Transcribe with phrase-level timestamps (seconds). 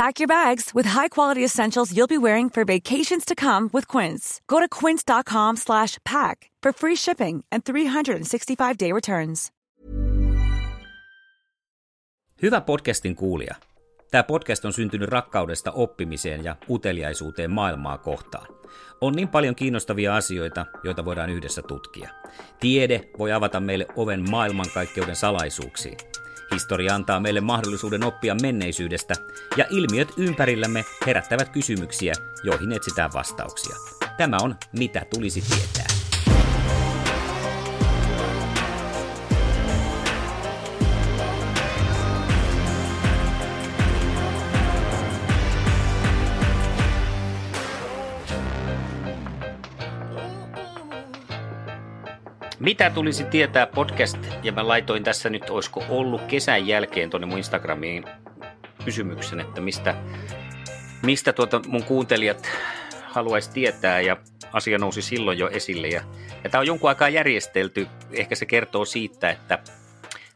[0.00, 4.40] Pack your bags with high-quality essentials you'll be wearing for vacations to come with Quince.
[4.48, 9.52] Go to quince.com slash pack for free shipping and 365-day returns.
[12.42, 13.54] Hyvä podcastin kuulija.
[14.10, 18.46] Tämä podcast on syntynyt rakkaudesta oppimiseen ja uteliaisuuteen maailmaa kohtaan.
[19.00, 22.10] On niin paljon kiinnostavia asioita, joita voidaan yhdessä tutkia.
[22.60, 25.96] Tiede voi avata meille oven maailmankaikkeuden salaisuuksiin.
[26.54, 29.14] Historia antaa meille mahdollisuuden oppia menneisyydestä,
[29.56, 32.12] ja ilmiöt ympärillämme herättävät kysymyksiä,
[32.42, 33.76] joihin etsitään vastauksia.
[34.16, 36.09] Tämä on Mitä tulisi tietää.
[52.60, 57.38] Mitä tulisi tietää podcast, ja mä laitoin tässä nyt, olisiko ollut kesän jälkeen tuonne mun
[57.38, 58.04] Instagramiin
[58.84, 59.94] kysymyksen, että mistä,
[61.02, 62.48] mistä tuota mun kuuntelijat
[63.02, 64.16] haluaisi tietää, ja
[64.52, 65.88] asia nousi silloin jo esille.
[65.88, 66.02] Ja,
[66.44, 69.58] ja tämä on jonkun aikaa järjestelty, ehkä se kertoo siitä, että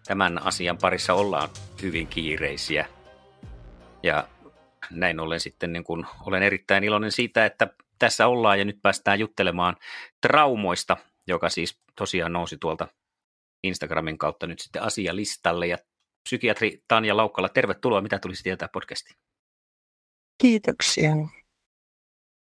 [0.06, 1.49] tämän asian parissa ollaan
[1.83, 2.87] hyvin kiireisiä.
[4.03, 4.29] Ja
[4.91, 7.69] näin ollen sitten niin kun olen erittäin iloinen siitä, että
[7.99, 9.77] tässä ollaan ja nyt päästään juttelemaan
[10.21, 10.97] traumoista,
[11.27, 12.89] joka siis tosiaan nousi tuolta
[13.62, 15.67] Instagramin kautta nyt sitten asialistalle.
[15.67, 15.79] Ja
[16.29, 18.01] psykiatri Tanja Laukkala, tervetuloa.
[18.01, 19.17] Mitä tulisi tietää podcastiin?
[20.43, 21.11] Kiitoksia.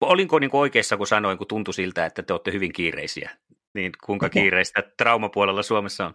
[0.01, 3.39] Olinko niin kuin oikeassa, kun sanoin, kun tuntui siltä, että te olette hyvin kiireisiä?
[3.75, 6.15] Niin kuinka kiireistä traumapuolella Suomessa on?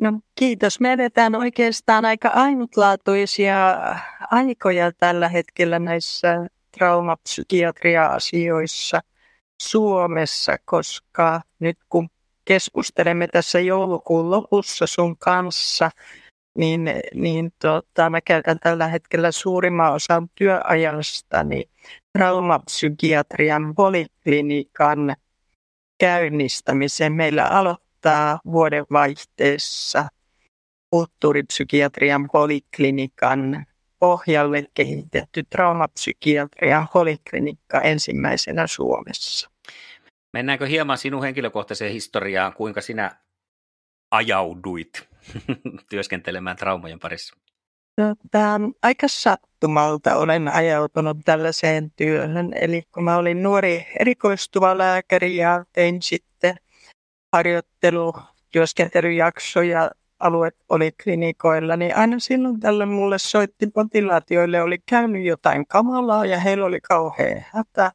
[0.00, 0.80] No kiitos.
[0.80, 3.56] Me edetään oikeastaan aika ainutlaatuisia
[4.30, 6.46] aikoja tällä hetkellä näissä
[6.78, 9.00] traumapsykiatria-asioissa
[9.60, 12.08] Suomessa, koska nyt kun
[12.44, 15.90] keskustelemme tässä joulukuun lopussa sun kanssa,
[16.58, 21.64] niin, niin tota, mä käytän tällä hetkellä suurimman osan työajastani
[22.18, 25.16] traumapsykiatrian poliklinikan
[25.98, 27.12] käynnistämiseen.
[27.12, 30.08] Meillä aloittaa vuodenvaihteessa
[30.90, 33.66] kulttuuripsykiatrian poliklinikan
[33.98, 39.49] pohjalle kehitetty traumapsykiatrian poliklinikka ensimmäisenä Suomessa.
[40.32, 43.16] Mennäänkö hieman sinun henkilökohtaiseen historiaan, kuinka sinä
[44.10, 45.08] ajauduit
[45.90, 47.36] työskentelemään traumojen parissa?
[47.96, 52.52] Tota, aika sattumalta olen ajautunut tällaiseen työhön.
[52.60, 56.56] Eli kun mä olin nuori erikoistuva lääkäri ja tein sitten
[57.32, 58.14] harjoittelu,
[58.50, 65.66] työskentelyjaksoja alue oli klinikoilla, niin aina silloin tällä mulle soitti potilaat, joille oli käynyt jotain
[65.66, 67.92] kamalaa ja heillä oli kauhean hätä.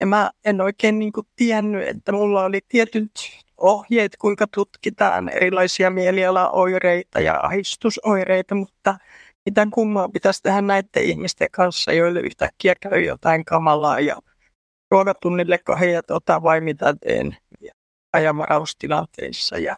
[0.00, 3.10] Ja mä en oikein niin kuin tiennyt, että mulla oli tietyt
[3.56, 8.98] ohjeet, kuinka tutkitaan erilaisia mielialaoireita ja ahistusoireita, mutta
[9.44, 14.16] mitä kummaa pitäisi tehdä näiden ihmisten kanssa, joille yhtäkkiä käy jotain kamalaa ja
[14.90, 17.36] ruokatunnilleko heidät ota vai mitä teen
[18.12, 19.58] ajamaraustilanteissa.
[19.58, 19.76] Ja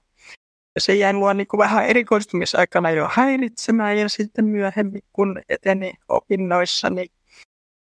[0.78, 7.08] se jäi mua niin vähän erikoistumisaikana jo häiritsemään ja sitten myöhemmin, kun eteni opinnoissa, niin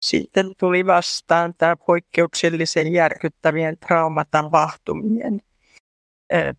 [0.09, 5.41] sitten tuli vastaan tämä poikkeuksellisen järkyttävien traumatapahtumien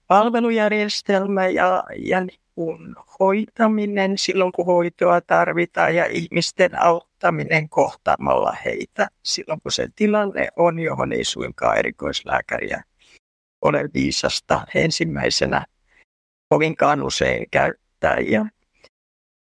[0.06, 9.08] palvelujärjestelmä ja, ja niin kuin hoitaminen silloin, kun hoitoa tarvitaan ja ihmisten auttaminen kohtaamalla heitä
[9.22, 12.82] silloin, kun se tilanne on, johon ei suinkaan erikoislääkäriä
[13.62, 15.66] ole viisasta ensimmäisenä
[16.48, 18.16] kovinkaan usein käyttää.
[18.18, 18.46] Ja,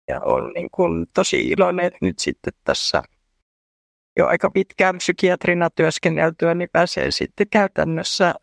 [0.07, 3.03] ja olen niin tosi iloinen, että nyt sitten tässä
[4.17, 8.35] jo aika pitkään psykiatrina työskenneltyä, niin pääsee sitten käytännössä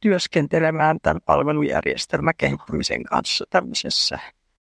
[0.00, 4.18] työskentelemään tämän palvelujärjestelmän kehittämisen kanssa tämmöisessä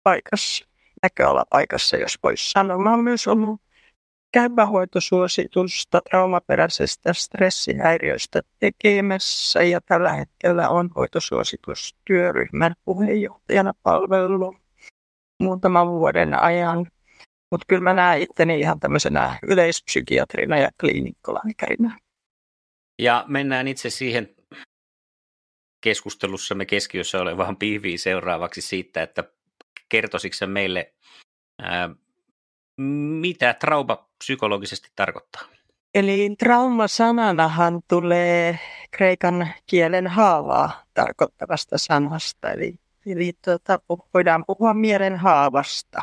[0.04, 0.66] paikassa,
[1.04, 2.78] näköalapaikassa, jos voisi sanoa.
[2.78, 3.62] Mä olen myös ollut
[4.32, 14.56] käypähoitosuositusta traumaperäisestä stressihäiriöistä tekemässä ja tällä hetkellä on hoitosuositustyöryhmän puheenjohtajana palvellut
[15.40, 16.88] muutaman vuoden ajan.
[17.52, 22.00] Mutta kyllä mä näen itteni ihan tämmöisenä yleispsykiatrina ja kliinikkolääkärinä.
[23.00, 24.36] Ja mennään itse siihen
[25.82, 29.24] keskustelussamme keskiössä olevaan pihviin seuraavaksi siitä, että
[29.90, 30.94] kertoisitko meille,
[31.62, 31.90] ää,
[33.22, 35.42] mitä trauma psykologisesti tarkoittaa?
[35.94, 38.60] Eli trauma-sananahan tulee
[38.92, 42.52] kreikan kielen haavaa tarkoittavasta sanasta.
[42.52, 42.76] Eli,
[43.06, 43.80] eli tuota,
[44.14, 46.02] voidaan puhua mielen haavasta.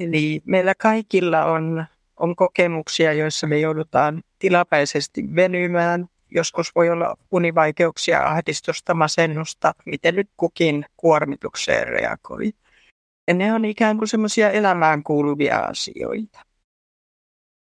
[0.00, 1.84] Eli meillä kaikilla on,
[2.16, 6.06] on kokemuksia, joissa me joudutaan tilapäisesti venymään.
[6.30, 12.52] Joskus voi olla univaikeuksia, ahdistusta, masennusta, miten nyt kukin kuormitukseen reagoi.
[13.28, 16.40] Ja ne on ikään kuin semmoisia elämään kuuluvia asioita.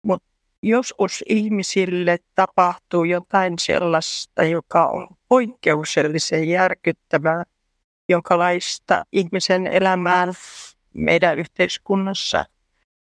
[0.06, 0.28] Mutta
[0.62, 7.44] joskus ihmisille tapahtuu jotain sellaista, joka on poikkeuksellisen järkyttävää,
[8.08, 10.34] jonkalaista ihmisen elämään
[10.94, 12.44] meidän yhteiskunnassa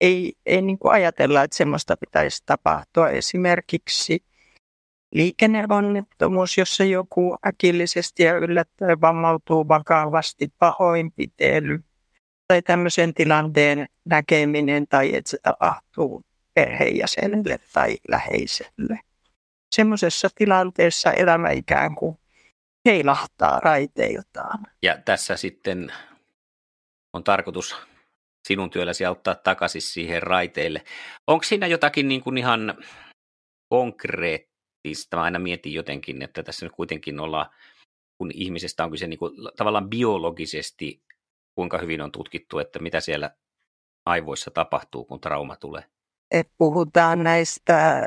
[0.01, 3.09] ei, ei niin kuin ajatella, että semmoista pitäisi tapahtua.
[3.09, 4.23] Esimerkiksi
[5.11, 11.83] liikenneonnettomuus, jossa joku äkillisesti ja yllättäen vammautuu vakavasti, pahoinpitely
[12.47, 16.21] tai tämmöisen tilanteen näkeminen tai että se tapahtuu
[16.53, 18.99] perheenjäsenelle tai läheiselle.
[19.75, 22.17] Semmoisessa tilanteessa elämä ikään kuin
[22.85, 24.67] heilahtaa raiteiltaan.
[24.81, 25.91] Ja tässä sitten
[27.13, 27.75] on tarkoitus
[28.47, 30.83] sinun työlläsi auttaa takaisin siihen raiteille.
[31.27, 32.83] Onko siinä jotakin niin kuin ihan
[33.69, 35.17] konkreettista?
[35.17, 37.49] Mä aina mietin jotenkin, että tässä nyt kuitenkin ollaan,
[38.17, 41.03] kun ihmisestä on kyse niin kuin, tavallaan biologisesti,
[41.55, 43.31] kuinka hyvin on tutkittu, että mitä siellä
[44.05, 45.83] aivoissa tapahtuu, kun trauma tulee.
[46.57, 48.01] Puhutaan näistä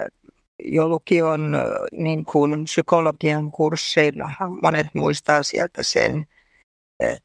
[0.65, 1.57] jo lukion
[1.93, 4.31] niin kuin psykologian kursseilla.
[4.63, 6.27] Monet muistaa sieltä sen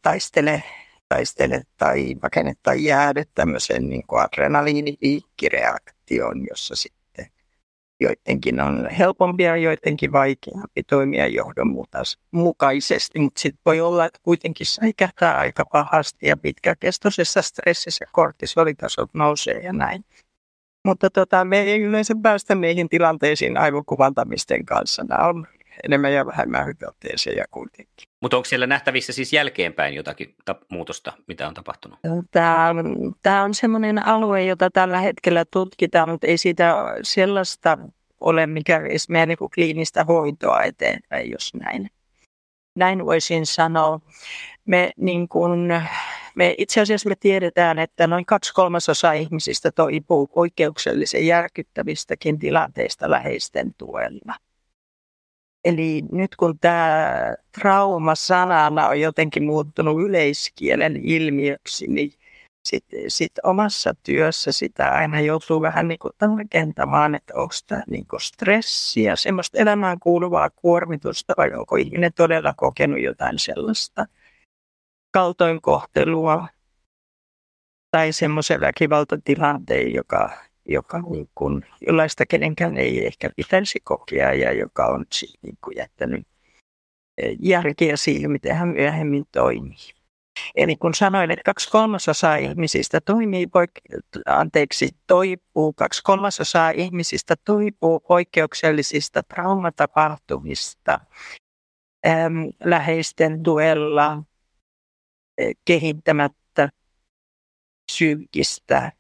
[0.01, 0.63] taistele
[1.09, 4.21] taistele tai rakenne tai jäädä tämmöisen niin kuin
[6.49, 6.99] jossa sitten
[7.99, 15.37] joidenkin on helpompi ja joidenkin vaikeampi toimia johdonmukaisesti, mutta sitten voi olla, että kuitenkin säikähtää
[15.37, 20.05] aika pahasti ja pitkäkestoisessa stressissä kortisolitasot nousee ja näin.
[20.85, 25.03] Mutta tota, me ei yleensä päästä niihin tilanteisiin aivokuvantamisten kanssa.
[25.03, 25.47] Nämä on
[25.83, 28.09] enemmän ja vähemmän hypoteeseja kuitenkin.
[28.21, 31.99] Mutta onko siellä nähtävissä siis jälkeenpäin jotakin ta- muutosta, mitä on tapahtunut?
[32.31, 37.77] Tämä on, tämä on sellainen alue, jota tällä hetkellä tutkitaan, mutta ei siitä sellaista
[38.19, 41.89] ole, mikä meidän niin kliinistä hoitoa eteenpäin, jos näin.
[42.75, 43.99] Näin voisin sanoa.
[44.65, 45.73] Me, niin kuin,
[46.35, 53.73] me itse asiassa me tiedetään, että noin kaksi kolmasosaa ihmisistä toipuu poikkeuksellisen järkyttävistäkin tilanteista läheisten
[53.77, 54.35] tuella.
[55.65, 62.13] Eli nyt kun tämä trauma sanana on jotenkin muuttunut yleiskielen ilmiöksi, niin
[62.65, 68.05] sitten sit omassa työssä sitä aina joutuu vähän niin kuin rakentamaan, että onko tämä niin
[68.19, 74.05] stressiä, semmoista elämään kuuluvaa kuormitusta vai onko ihminen todella kokenut jotain sellaista
[75.11, 76.47] kaltoinkohtelua
[77.91, 84.85] tai semmoisen väkivaltatilanteen, joka joka niin kuin, jollaista kenenkään ei ehkä pitäisi kokea ja joka
[84.85, 85.05] on
[85.41, 86.27] niin kuin jättänyt
[87.17, 89.99] e, järkeä siihen, miten hän myöhemmin toimii.
[90.55, 97.99] Eli kun sanoin, että kaksi kolmasosaa ihmisistä toimii, poik- anteeksi, toipuu, kaksi kolmasosaa ihmisistä toipuu
[97.99, 100.99] poikkeuksellisista traumatapahtumista
[102.07, 104.23] äm, läheisten tuella äh,
[105.65, 106.69] kehittämättä
[107.91, 108.91] psyykkistä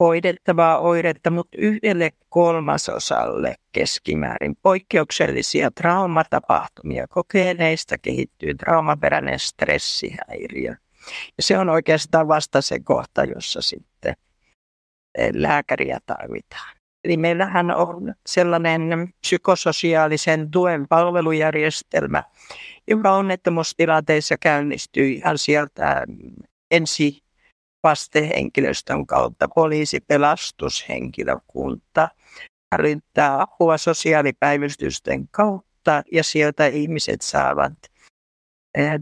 [0.00, 10.74] hoidettavaa oiretta, mutta yhdelle kolmasosalle keskimäärin poikkeuksellisia traumatapahtumia kokeneista kehittyy traumaperäinen stressihäiriö.
[11.36, 14.14] Ja se on oikeastaan vasta se kohta, jossa sitten
[15.18, 16.76] eh, lääkäriä tarvitaan.
[17.04, 22.22] Eli meillähän on sellainen psykososiaalisen tuen palvelujärjestelmä,
[22.88, 26.04] joka onnettomuustilanteissa käynnistyy ihan sieltä
[26.70, 27.22] ensi
[27.82, 32.08] vastehenkilöstön kautta, poliisi, pelastushenkilökunta,
[32.76, 37.72] riittää apua sosiaalipäivystysten kautta ja sieltä ihmiset saavat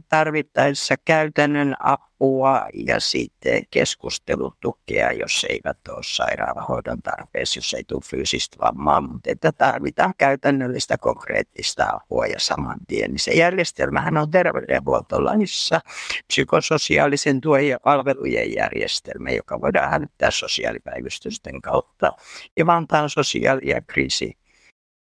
[0.09, 8.57] tarvittaessa käytännön apua ja sitten keskustelutukea, jos eivät ole sairaanhoidon tarpeessa, jos ei tule fyysistä
[8.61, 13.11] vammaa, mutta että tarvitaan käytännöllistä konkreettista apua ja saman tien.
[13.11, 15.81] Niin se järjestelmähän on terveydenhuoltolaissa
[16.27, 22.13] psykososiaalisen tuen ja palvelujen järjestelmä, joka voidaan hälyttää sosiaalipäivystysten kautta.
[22.57, 24.39] Ja Vantaan sosiaali- ja kriisi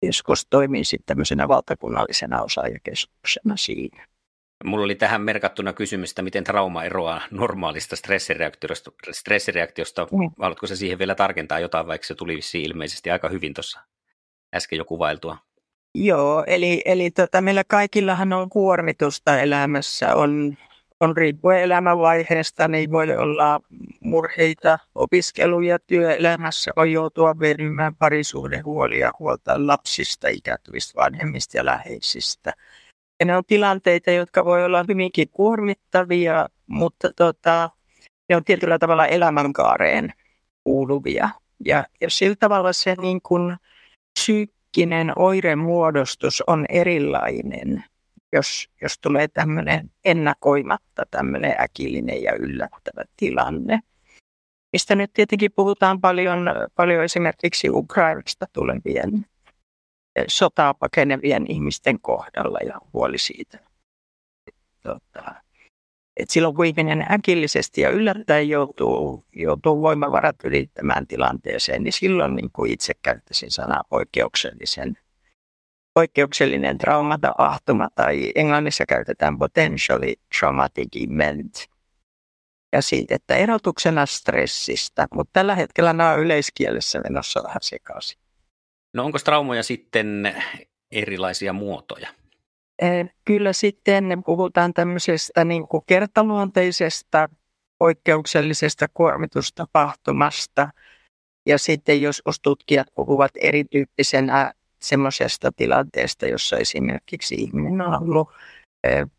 [0.01, 4.16] keskus toimii sitten tämmöisenä valtakunnallisena osaajakeskuksena siinä.
[4.65, 8.91] Mulla oli tähän merkattuna kysymystä, miten trauma eroaa normaalista stressireaktiosta.
[9.11, 10.07] stressireaktiosta.
[10.11, 10.31] Mm.
[10.39, 13.79] Haluatko se siihen vielä tarkentaa jotain, vaikka se tuli vissiin ilmeisesti aika hyvin tuossa
[14.55, 15.37] äsken jo kuvailtua?
[15.95, 20.15] Joo, eli, eli tota, meillä kaikillahan on kuormitusta elämässä.
[20.15, 20.57] On,
[20.99, 23.61] on riippuen elämänvaiheesta, niin voi olla
[23.99, 32.53] murheita opiskeluja työelämässä, on joutua venymään parisuhdehuolia, huolta lapsista, ikääntyvistä vanhemmista ja läheisistä–
[33.19, 37.69] ja ne on tilanteita, jotka voi olla hyvinkin kuormittavia, mutta tota,
[38.29, 40.13] ne on tietyllä tavalla elämänkaareen
[40.63, 41.29] kuuluvia.
[41.65, 43.55] Ja, ja sillä tavalla se niin kuin
[44.19, 47.83] psyykkinen oiremuodostus on erilainen,
[48.33, 53.79] jos, jos tulee tämmöinen ennakoimatta tämmöinen äkillinen ja yllättävä tilanne.
[54.73, 59.25] Mistä nyt tietenkin puhutaan paljon, paljon esimerkiksi Ukrainasta tulevien
[60.27, 63.59] sotaa pakenevien ihmisten kohdalla ja huoli siitä.
[64.83, 65.35] Tota,
[66.17, 72.51] et silloin kun ihminen äkillisesti ja yllättäen joutuu, joutuu voimavarat ylittämään tilanteeseen, niin silloin niin
[72.53, 74.97] kuin itse käyttäisin sanaa poikkeuksellisen,
[75.93, 81.65] poikkeuksellinen traumatapahtuma tai englannissa käytetään potentially traumatic event.
[82.73, 88.26] Ja siitä, että erotuksena stressistä, mutta tällä hetkellä nämä on yleiskielessä menossa vähän sekaisin.
[88.97, 90.35] No onko traumoja sitten
[90.91, 92.09] erilaisia muotoja?
[93.25, 97.29] Kyllä sitten puhutaan tämmöisestä niin kuin kertaluonteisesta
[97.77, 100.69] poikkeuksellisesta kuormitustapahtumasta.
[101.45, 108.29] Ja sitten jos tutkijat puhuvat erityyppisenä semmoisesta tilanteesta, jossa esimerkiksi ihminen on ollut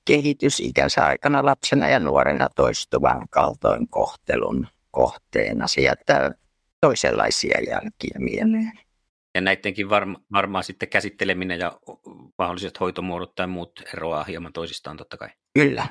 [0.05, 5.67] kehitysikänsä aikana lapsena ja nuorena toistuvan kaltoin kohtelun kohteena.
[5.67, 6.33] Se jättää
[6.81, 8.88] toisenlaisia jälkiä mieleen.
[9.39, 11.81] Ja näidenkin varma, varmaan sitten käsitteleminen ja
[12.39, 15.29] mahdolliset hoitomuodot tai muut eroaa hieman toisistaan totta kai.
[15.55, 15.87] Kyllä.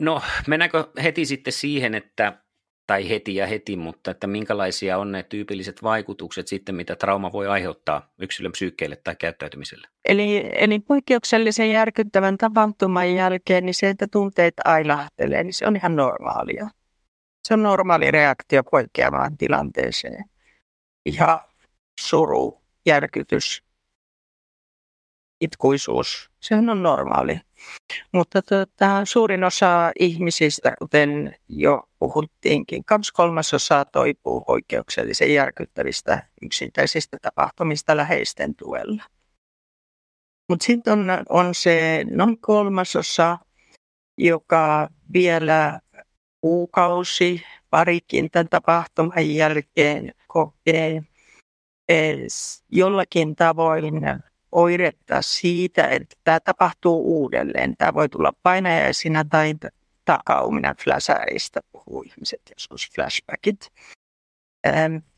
[0.00, 2.38] No mennäänkö heti sitten siihen, että
[2.86, 7.46] tai heti ja heti, mutta että minkälaisia on ne tyypilliset vaikutukset sitten, mitä trauma voi
[7.46, 9.88] aiheuttaa yksilön psyykkeelle tai käyttäytymiselle?
[10.04, 15.96] Eli, eli poikkeuksellisen järkyttävän tapahtuman jälkeen, niin se, että tunteet ailahtelee, niin se on ihan
[15.96, 16.68] normaalia.
[17.48, 20.24] Se on normaali reaktio poikkeavaan tilanteeseen.
[21.18, 21.48] Ja
[22.00, 23.64] suru, järkytys,
[25.40, 27.40] itkuisuus, sehän on normaali.
[28.12, 37.96] Mutta tota, suurin osa ihmisistä, kuten jo puhuttiinkin, kaksi kolmasosaa toipuu oikeuksellisen järkyttävistä yksittäisistä tapahtumista
[37.96, 39.02] läheisten tuella.
[40.48, 43.38] Mutta sitten on, on se noin kolmasosa,
[44.18, 45.80] joka vielä
[46.40, 51.02] kuukausi, parikin tämän tapahtuman jälkeen kokee
[52.72, 53.94] jollakin tavoin
[54.52, 57.76] oiretta siitä, että tämä tapahtuu uudelleen.
[57.76, 59.54] Tämä voi tulla painajaisina tai
[60.04, 63.72] takaumina fläsäistä, puhuu ihmiset, jos on flashbackit.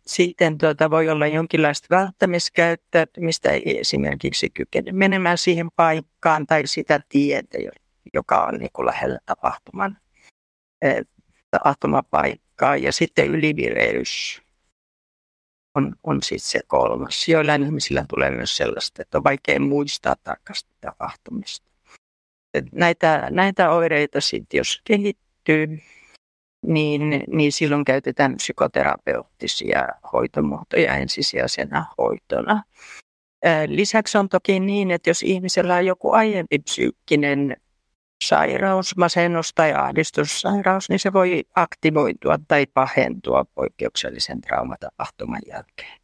[0.06, 7.58] Sitten tuota, voi olla jonkinlaista välttämiskäyttäytymistä, ei esimerkiksi kykene menemään siihen paikkaan tai sitä tietä,
[8.14, 9.98] joka on niin kuin lähellä tapahtuman,
[11.50, 12.76] tapahtumapaikkaa.
[12.76, 14.42] Ja sitten ylivireys
[15.76, 17.28] on, on sitten se kolmas.
[17.28, 21.66] Joillain ihmisillä tulee myös sellaista, että on vaikea muistaa tarkasti tapahtumista.
[22.72, 25.78] näitä, näitä oireita sitten, jos kehittyy,
[26.66, 32.62] niin, niin silloin käytetään psykoterapeuttisia hoitomuotoja ensisijaisena hoitona.
[33.66, 37.56] Lisäksi on toki niin, että jos ihmisellä on joku aiempi psyykkinen
[38.24, 46.00] sairaus, masennus tai ahdistussairaus, niin se voi aktivoitua tai pahentua poikkeuksellisen traumatapahtuman jälkeen.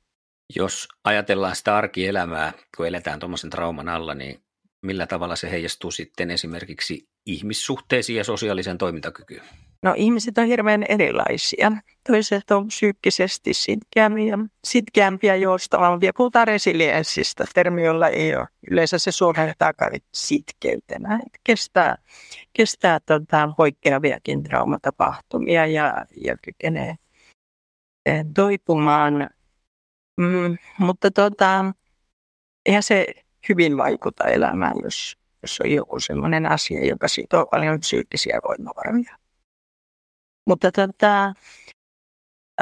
[0.57, 4.43] Jos ajatellaan sitä arkielämää, kun eletään tuommoisen trauman alla, niin
[4.83, 9.43] millä tavalla se heijastuu sitten esimerkiksi ihmissuhteisiin ja sosiaaliseen toimintakykyyn?
[9.83, 11.73] No ihmiset on hirveän erilaisia.
[12.09, 16.13] Toiset on psyykkisesti sitkeämpiä, sitkeämpiä joustavampia.
[16.17, 19.75] Puhutaan resilienssistä, termi, jolla ei ole yleensä se suomennetaan
[20.15, 21.21] sitkeytenä.
[21.45, 21.97] Kestää,
[22.53, 26.95] kestää tota, poikkeaviakin traumatapahtumia ja, ja kykenee
[28.35, 29.31] toipumaan.
[30.17, 31.65] Mm, mutta tota,
[32.67, 33.07] eihän se
[33.49, 39.17] hyvin vaikuta elämään, jos, jos on joku sellainen asia, joka sitoo paljon psyykkisiä voimavaroja.
[40.47, 41.35] Mutta tätä,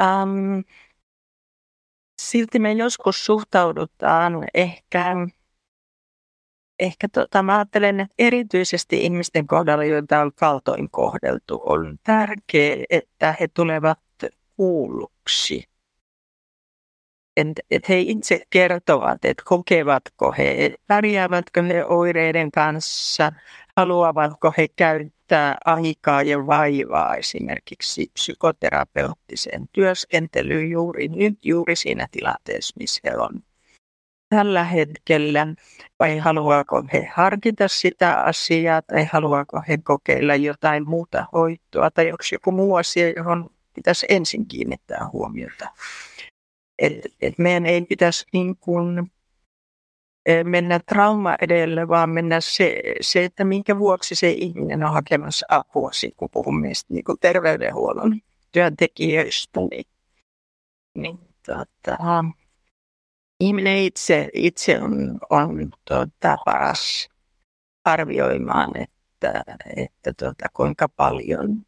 [0.01, 0.63] äm,
[2.21, 5.15] silti me joskus suhtaudutaan ehkä,
[6.79, 13.35] ehkä tota, mä ajattelen, että erityisesti ihmisten kohdalla, joita on kaltoin kohdeltu, on tärkeää, että
[13.39, 13.99] he tulevat
[14.57, 15.70] kuulluksi.
[17.89, 23.31] He itse kertovat, että kokevatko he, pärjäävätkö he oireiden kanssa,
[23.77, 33.01] haluavatko he käyttää aikaa ja vaivaa esimerkiksi psykoterapeuttiseen työskentelyyn juuri nyt, juuri siinä tilanteessa, missä
[33.03, 33.43] he on
[34.29, 35.47] tällä hetkellä,
[35.99, 42.23] vai haluaako he harkita sitä asiaa, tai haluaako he kokeilla jotain muuta hoitoa, tai onko
[42.31, 45.69] joku muu asia, johon pitäisi ensin kiinnittää huomiota.
[46.81, 49.11] Et, et meidän ei pitäisi niin kuin
[50.25, 55.45] eh, mennä trauma edelle, vaan mennä se, se, että minkä vuoksi se ihminen on hakemassa
[55.49, 58.21] apua, kun puhumme niin kuin terveydenhuollon
[58.51, 59.59] työntekijöistä.
[59.59, 59.85] Niin,
[60.95, 62.23] niin tota,
[63.39, 67.09] ihminen itse, itse on, on tota, paras
[67.85, 69.43] arvioimaan, että,
[69.77, 71.65] että tota, kuinka paljon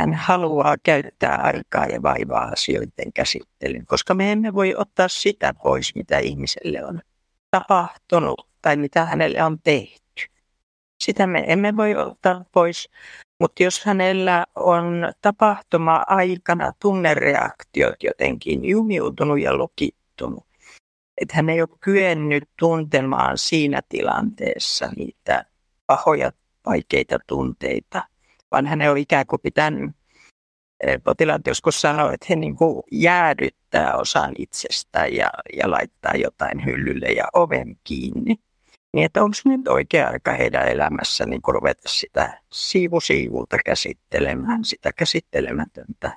[0.00, 5.94] hän haluaa käyttää aikaa ja vaivaa asioiden käsittelyyn, koska me emme voi ottaa sitä pois,
[5.94, 7.00] mitä ihmiselle on
[7.50, 9.98] tapahtunut tai mitä hänelle on tehty.
[11.02, 12.90] Sitä me emme voi ottaa pois,
[13.40, 20.46] mutta jos hänellä on tapahtuma aikana tunnereaktiot jotenkin jumiutunut ja lukittunut,
[21.20, 25.44] että hän ei ole kyennyt tuntemaan siinä tilanteessa niitä
[25.86, 26.32] pahoja,
[26.66, 28.02] vaikeita tunteita–
[28.50, 29.90] vaan hän on ikään kuin pitänyt,
[30.86, 36.64] eh, potilaat joskus sanoo, että he niin kuin jäädyttää osan itsestään ja, ja laittaa jotain
[36.64, 38.36] hyllylle ja oven kiinni.
[38.94, 44.92] Niin että onko nyt oikea aika heidän elämässä niin ruveta sitä siivu siivulta käsittelemään, sitä
[44.92, 46.16] käsittelemätöntä,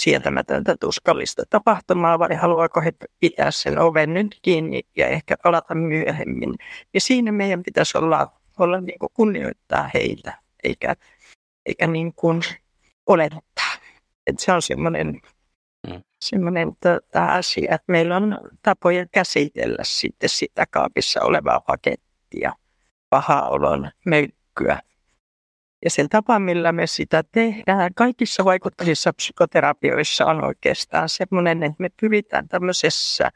[0.00, 6.54] sietämätöntä tuskallista tapahtumaa vai haluaako he pitää sen oven nyt kiinni ja ehkä palata myöhemmin.
[6.94, 10.96] Ja siinä meidän pitäisi olla, olla niin kuin kunnioittaa heitä, eikä
[11.66, 12.42] eikä niin kuin
[13.06, 13.72] olettaa.
[14.26, 15.20] Että se on semmoinen,
[15.86, 16.02] mm.
[16.20, 22.52] semmoinen tota, asia, että meillä on tapoja käsitellä sitten sitä kaapissa olevaa pakettia,
[23.10, 24.78] paha olon möykkyä.
[25.84, 31.88] Ja sen tapa, millä me sitä tehdään, kaikissa vaikuttavissa psykoterapioissa on oikeastaan semmoinen, että me
[32.00, 33.30] pyritään tämmöisessä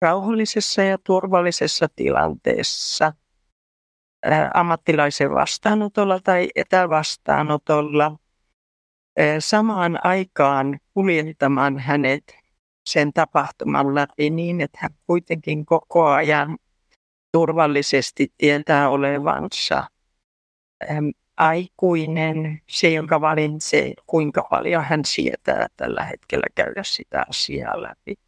[0.00, 3.12] rauhallisessa ja turvallisessa tilanteessa–
[4.54, 8.16] ammattilaisen vastaanotolla tai etävastaanotolla
[9.38, 12.36] samaan aikaan kuljettamaan hänet
[12.86, 16.58] sen tapahtuman läpi niin, että hän kuitenkin koko ajan
[17.32, 19.84] turvallisesti tietää olevansa
[21.36, 28.25] aikuinen, se jonka valitsee, kuinka paljon hän sietää tällä hetkellä käydä sitä asiaa läpi.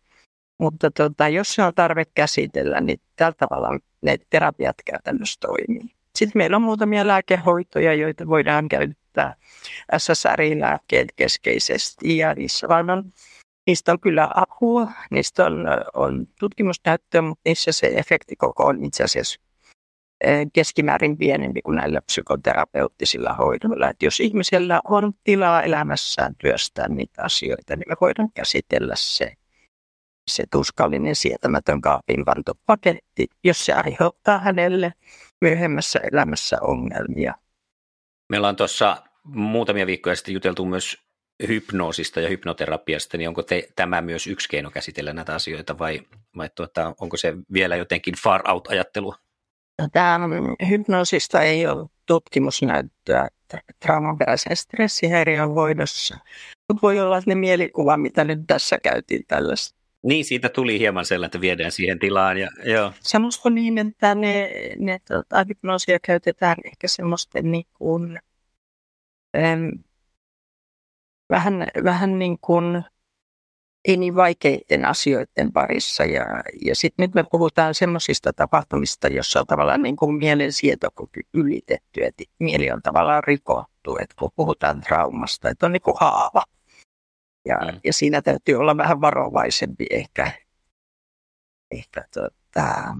[0.58, 5.94] Mutta tota, jos on tarve käsitellä, niin tällä tavalla ne terapiat käytännössä toimii.
[6.16, 9.34] Sitten meillä on muutamia lääkehoitoja, joita voidaan käyttää
[9.98, 13.12] SSRI-lääkkeet keskeisesti ja niissä vaan on,
[13.66, 19.40] niistä on kyllä apua, niistä on, on tutkimusnäyttöä, mutta niissä se efektikoko on itse asiassa
[20.52, 23.90] keskimäärin pienempi kuin näillä psykoterapeuttisilla hoidoilla.
[23.90, 29.32] Että jos ihmisellä on tilaa elämässään työstää niitä asioita, niin me voidaan käsitellä se
[30.28, 34.92] se tuskallinen sietämätön kaapinvantopaketti, jos se aiheuttaa hänelle
[35.40, 37.34] myöhemmässä elämässä ongelmia.
[38.28, 41.08] Meillä on tuossa muutamia viikkoja sitten juteltu myös
[41.48, 46.00] hypnoosista ja hypnoterapiasta, niin onko te, tämä myös yksi keino käsitellä näitä asioita vai,
[46.36, 49.16] vai tuota, onko se vielä jotenkin far out-ajattelua?
[49.92, 50.20] Tämä
[50.68, 53.28] hypnoosista ei ole tutkimusnäyttöä
[53.80, 56.18] traumaperäisen stressihäiriön voidossa,
[56.68, 61.04] mutta voi olla, että ne mielikuva, mitä nyt tässä käytiin tällaista niin, siitä tuli hieman
[61.04, 62.38] sellainen, että viedään siihen tilaan.
[62.38, 62.92] Ja, joo.
[63.00, 68.18] Semmoista niin, että ne, ne tota, hypnoosia käytetään ehkä semmoisten niin kuin,
[69.36, 69.70] äm,
[71.30, 72.84] vähän, vähän niin kuin
[73.84, 76.04] ei niin vaikeiden asioiden parissa.
[76.04, 76.24] Ja,
[76.64, 82.04] ja sitten nyt me puhutaan semmoisista tapahtumista, jossa on tavallaan niin kuin mielen sietokyky ylitetty,
[82.04, 86.42] että mieli on tavallaan rikottu, että kun puhutaan traumasta, että on niin kuin haava.
[87.48, 87.80] Ja, mm.
[87.84, 90.32] ja siinä täytyy olla vähän varovaisempi ehkä,
[91.70, 92.96] ehkä tota,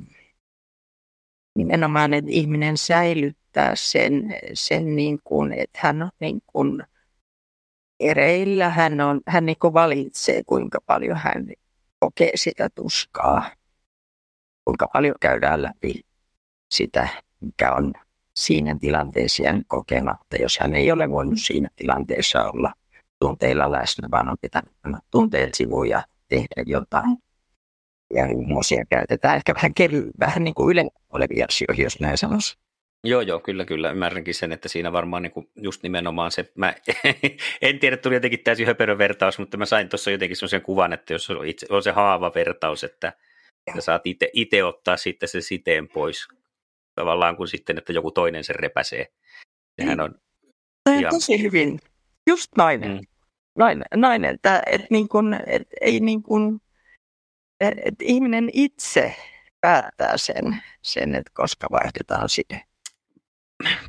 [1.54, 6.82] nimenomaan, että ihminen säilyttää sen, sen niin kuin, että hän on niin kuin
[8.00, 11.46] ereillä, hän, on, hän niin kuin valitsee, kuinka paljon hän
[12.00, 13.50] kokee sitä tuskaa.
[14.64, 16.00] kuinka paljon käydään läpi
[16.74, 17.08] sitä,
[17.40, 17.92] mikä on
[18.36, 22.72] siinä tilanteessa jäänyt kokematta, jos hän ei ole voinut siinä tilanteessa olla
[23.20, 24.70] tunteilla läsnä, vaan on pitänyt
[25.10, 27.16] tunteet sivuun ja tehdä jotain.
[28.14, 32.58] Ja huumosia käytetään ehkä vähän kevy, vähän niin kuin yleensä olevia asioihin, jos näin sanoisi.
[33.04, 33.90] Joo, joo, kyllä, kyllä.
[33.90, 36.74] Ymmärränkin sen, että siinä varmaan niin kuin just nimenomaan se, mä
[37.62, 41.12] en tiedä, tuli jotenkin täysin höperö vertaus, mutta mä sain tuossa jotenkin sellaisen kuvan, että
[41.12, 43.12] jos on, itse, on se haava vertaus, että
[43.74, 44.02] sä saat
[44.32, 46.28] itse ottaa sitten se siteen pois
[46.94, 49.06] tavallaan kuin sitten, että joku toinen sen repäsee.
[49.80, 50.14] Sehän on
[50.84, 51.14] Tämä ihan...
[51.14, 51.80] tosi hyvin.
[52.28, 52.90] Just nainen.
[52.90, 53.00] Mm.
[53.58, 56.60] Nainen, nainen että, että, niin kuin, että ei niin kuin,
[57.60, 59.14] että ihminen itse
[59.60, 62.62] päättää sen, sen että koska vaihdetaan side.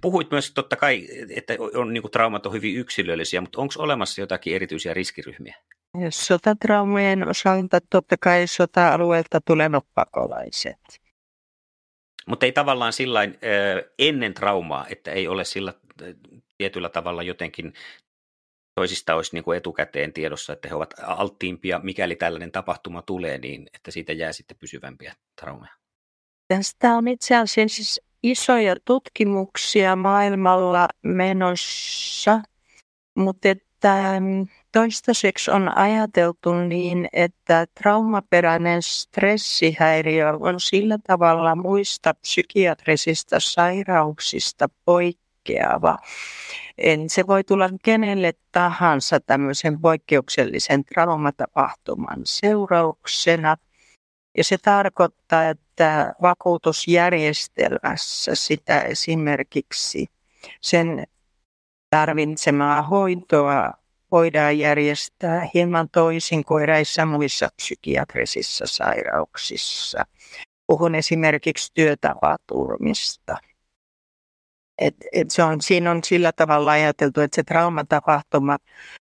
[0.02, 4.22] Puhuit myös totta kai, että on, niin kuin traumat on hyvin yksilöllisiä, mutta onko olemassa
[4.22, 5.56] jotakin erityisiä riskiryhmiä?
[6.10, 11.02] Sotatraumojen osalta totta kai sota-alueelta tulevat pakolaiset.
[12.28, 13.20] Mutta ei tavallaan sillä
[14.00, 15.74] ennen traumaa, että ei ole sillä
[16.58, 17.74] tietyllä tavalla jotenkin
[18.76, 23.68] toisista olisi niin kuin etukäteen tiedossa, että he ovat alttiimpia, mikäli tällainen tapahtuma tulee, niin
[23.74, 25.74] että siitä jää sitten pysyvämpiä traumeja.
[26.48, 32.42] Tästä on itse asiassa isoja tutkimuksia maailmalla menossa,
[33.16, 43.40] mutta että mm, toistaiseksi on ajateltu niin, että traumaperäinen stressihäiriö on sillä tavalla muista psykiatrisista
[43.40, 45.29] sairauksista poikkeava.
[46.78, 53.58] En, se voi tulla kenelle tahansa tämmöisen poikkeuksellisen traumatapahtuman seurauksena.
[54.38, 60.08] Ja se tarkoittaa, että vakuutusjärjestelmässä sitä esimerkiksi
[60.62, 61.08] sen
[61.90, 63.74] tarvitsemaa hoitoa
[64.12, 70.06] voidaan järjestää hieman toisin kuin eräissä muissa psykiatrisissa sairauksissa.
[70.68, 73.38] Puhun esimerkiksi työtapaturmista.
[74.82, 78.58] Et, et se on, siinä on sillä tavalla ajateltu, että se traumatapahtuma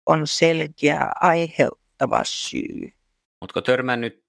[0.06, 2.92] on selkeä aiheuttava syy.
[3.40, 4.24] Oletko törmännyt,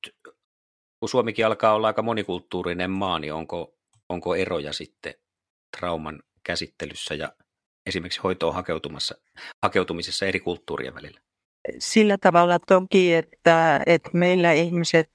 [1.00, 3.76] kun Suomikin alkaa olla aika monikulttuurinen maa, niin onko,
[4.10, 5.14] onko eroja sitten
[5.78, 7.34] trauman käsittelyssä ja
[7.86, 9.16] esimerkiksi hoitoon hakeutumassa,
[9.64, 11.20] hakeutumisessa eri kulttuurien välillä?
[11.80, 15.12] Sillä tavalla toki, että, että meillä ihmiset,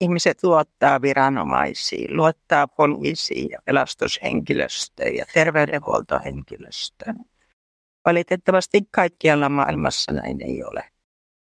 [0.00, 7.16] ihmiset luottaa viranomaisiin, luottaa poliisiin ja pelastushenkilöstöön ja terveydenhuoltohenkilöstöön.
[8.06, 10.84] Valitettavasti kaikkialla maailmassa näin ei ole.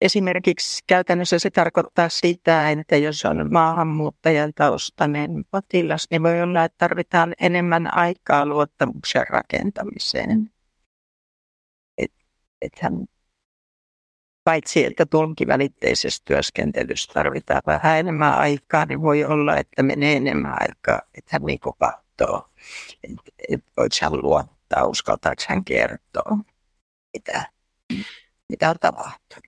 [0.00, 6.78] Esimerkiksi käytännössä se tarkoittaa sitä, että jos on maahanmuuttajan taustainen potilas, niin voi olla, että
[6.78, 10.50] tarvitaan enemmän aikaa luottamuksen rakentamiseen.
[11.98, 12.12] Et,
[12.62, 13.06] et hän,
[14.48, 21.00] paitsi että tulkivälitteisessä työskentelyssä tarvitaan vähän enemmän aikaa, niin voi olla, että menee enemmän aikaa,
[21.14, 22.48] että hän niin katsoo,
[23.04, 26.38] että et voiko hän luottaa, uskaltaako hän kertoa,
[27.12, 27.46] mitä,
[28.48, 29.47] mitä on tapahtunut.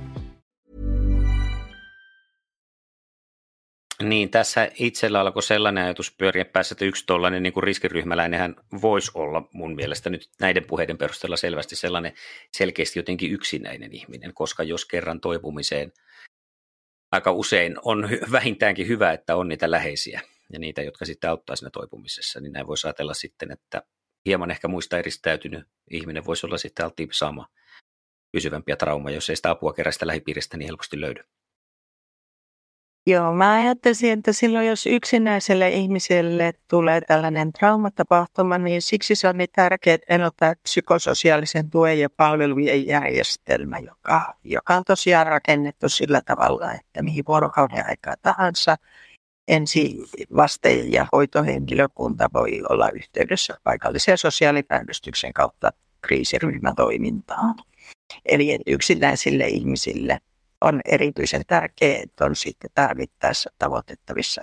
[4.01, 9.49] Niin, tässä itsellä alkoi sellainen ajatus pyöriä päässä, että yksi tuollainen niin riskiryhmäläinenhän voisi olla
[9.53, 12.13] mun mielestä nyt näiden puheiden perusteella selvästi sellainen
[12.51, 15.91] selkeästi jotenkin yksinäinen ihminen, koska jos kerran toipumiseen
[17.11, 20.21] aika usein on vähintäänkin hyvä, että on niitä läheisiä
[20.53, 23.83] ja niitä, jotka sitten auttaa siinä toipumisessa, niin näin voisi ajatella sitten, että
[24.25, 27.47] hieman ehkä muista eristäytynyt ihminen voisi olla sitten alttiimpi saama
[28.31, 31.23] pysyvämpiä traumaa, jos ei sitä apua kerästä lähipiiristä niin helposti löydy.
[33.07, 39.37] Joo, mä ajattelisin, että silloin jos yksinäiselle ihmiselle tulee tällainen traumatapahtuma, niin siksi se on
[39.37, 46.73] niin tärkeää, ottaa psykososiaalisen tuen ja palvelujen järjestelmä, joka, joka on tosiaan rakennettu sillä tavalla,
[46.73, 48.75] että mihin vuorokauden aikaa tahansa
[49.47, 49.97] ensi
[50.35, 57.55] vaste- ja hoitohenkilökunta voi olla yhteydessä paikallisen sosiaalipäivystyksen kautta kriisiryhmätoimintaan.
[58.25, 60.19] Eli yksinäisille ihmisille–
[60.61, 64.41] on erityisen tärkeää, että on sitten tarvittaessa tavoitettavissa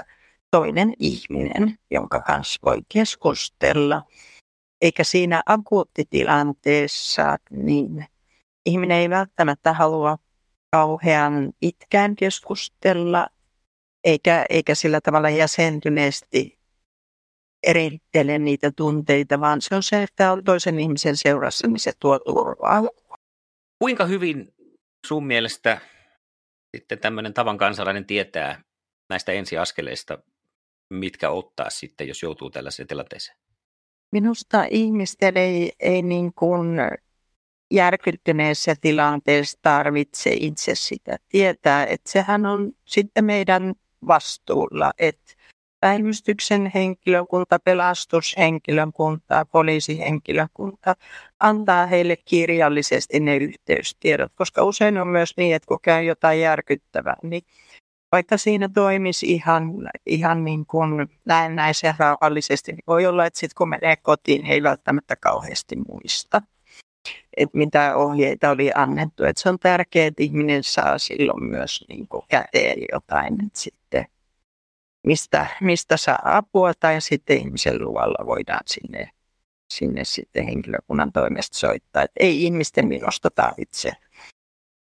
[0.51, 4.03] toinen ihminen, jonka kanssa voi keskustella.
[4.81, 8.07] Eikä siinä akuuttitilanteessa, niin
[8.67, 10.19] ihminen ei välttämättä halua
[10.71, 13.29] kauhean itkään keskustella,
[14.05, 16.59] eikä, eikä sillä tavalla jäsentyneesti
[17.63, 22.19] erittele niitä tunteita, vaan se on se, että on toisen ihmisen seurassa, niin se tuo
[22.19, 22.83] turvaa.
[23.79, 24.55] Kuinka hyvin
[25.07, 25.81] sun mielestä
[26.77, 28.63] sitten tämmöinen tavan kansalainen tietää
[29.09, 30.19] näistä ensiaskeleista,
[30.91, 33.39] mitkä ottaa sitten, jos joutuu tällaiseen tilanteeseen?
[34.13, 36.79] Minusta ihmisten ei, ei niin kuin
[37.71, 43.75] järkyttyneessä tilanteessa tarvitse itse sitä tietää, että sehän on sitten meidän
[44.07, 45.35] vastuulla, että
[45.81, 50.95] päivystyksen henkilökunta, pelastushenkilökunta, poliisihenkilökunta
[51.41, 57.17] antaa heille kirjallisesti ne yhteystiedot, koska usein on myös niin, että kun käy jotain järkyttävää,
[57.23, 57.43] niin
[58.13, 59.73] vaikka siinä toimisi ihan,
[60.07, 64.63] ihan niin kuin näennäisen rauhallisesti, niin voi olla, että sitten kun menee kotiin, he ei
[64.63, 66.43] välttämättä kauheasti muista,
[67.37, 69.25] että mitä ohjeita oli annettu.
[69.25, 74.07] Että se on tärkeää, että ihminen saa silloin myös niin kuin käteen jotain, että sitten
[75.07, 79.11] mistä, mistä saa apua tai sitten ihmisen luvalla voidaan sinne,
[79.73, 82.03] sinne sitten henkilökunnan toimesta soittaa.
[82.03, 83.93] Että ei ihmisten minusta tarvitse,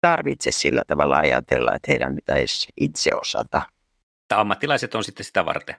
[0.01, 3.61] tarvitse sillä tavalla ajatella, että heidän pitäisi itse osata.
[4.27, 5.75] Tämä ammattilaiset on sitten sitä varten.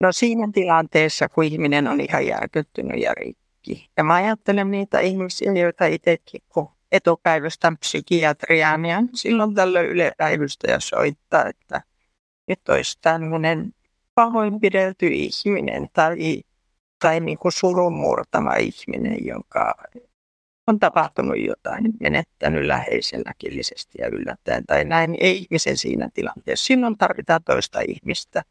[0.00, 3.90] No siinä tilanteessa, kun ihminen on ihan järkyttynyt ja rikki.
[3.96, 11.44] Ja mä ajattelen niitä ihmisiä, joita itsekin, kun etupäivystän psykiatriaan ja silloin tällöin ylepäivystäjä soittaa,
[11.46, 11.82] että
[12.50, 13.72] nyt olisi tämmöinen
[14.14, 16.42] pahoinpidelty ihminen tai,
[16.98, 19.74] tai niin kuin surunmurtama ihminen, joka
[20.66, 26.66] on tapahtunut jotain, menettänyt läheisen äkillisesti ja yllättäen tai näin, ei ihmisen siinä tilanteessa.
[26.66, 28.42] Silloin tarvitaan toista ihmistä,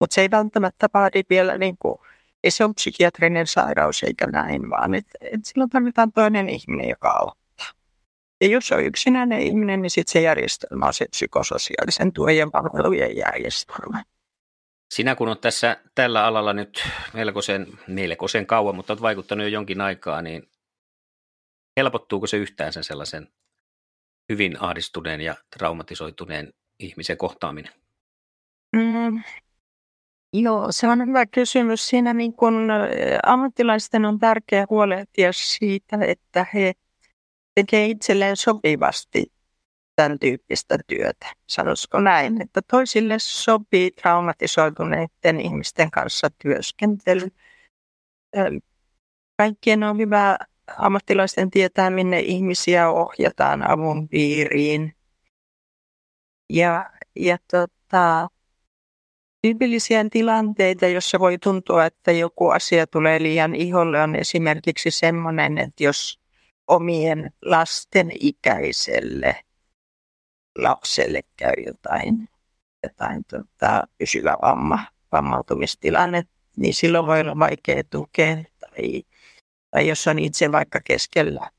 [0.00, 1.98] mutta se ei välttämättä vaadi vielä niin kuin,
[2.44, 7.10] ei se ole psykiatrinen sairaus eikä näin, vaan et, et silloin tarvitaan toinen ihminen, joka
[7.10, 7.45] auttaa.
[8.40, 13.16] Ja jos on yksinäinen ihminen, niin sitten se järjestelmä on se psykososiaalisen tuen ja palvelujen
[13.16, 14.04] järjestelmä.
[14.94, 19.80] Sinä kun olet tässä tällä alalla nyt melkoisen, melkoisen kauan, mutta olet vaikuttanut jo jonkin
[19.80, 20.48] aikaa, niin
[21.76, 23.28] helpottuuko se yhtään sen sellaisen
[24.32, 27.72] hyvin ahdistuneen ja traumatisoituneen ihmisen kohtaaminen?
[28.76, 29.22] Mm,
[30.32, 31.88] joo, se on hyvä kysymys.
[31.88, 32.68] Siinä niin kun,
[33.26, 36.72] ammattilaisten on tärkeää huolehtia siitä, että he
[37.56, 39.32] tekevät itselleen sopivasti
[39.96, 41.26] tämän tyyppistä työtä.
[41.46, 47.28] Sanoisiko näin, että toisille sopii traumatisoituneiden ihmisten kanssa työskentely.
[49.36, 50.38] Kaikkien on hyvä
[50.78, 54.96] ammattilaisten tietää, minne ihmisiä ohjataan avun piiriin.
[56.52, 58.28] Ja, ja tota,
[59.42, 65.84] tyypillisiä tilanteita, jossa voi tuntua, että joku asia tulee liian iholle, on esimerkiksi sellainen, että
[65.84, 66.25] jos
[66.68, 69.44] omien lasten ikäiselle
[70.58, 72.28] lapselle käy jotain,
[72.82, 74.78] jotain tota, pysyvä vamma,
[75.12, 76.22] vammautumistilanne,
[76.56, 78.36] niin silloin voi olla vaikea tukea.
[78.60, 79.02] Tai,
[79.70, 81.50] tai jos on itse vaikka keskellä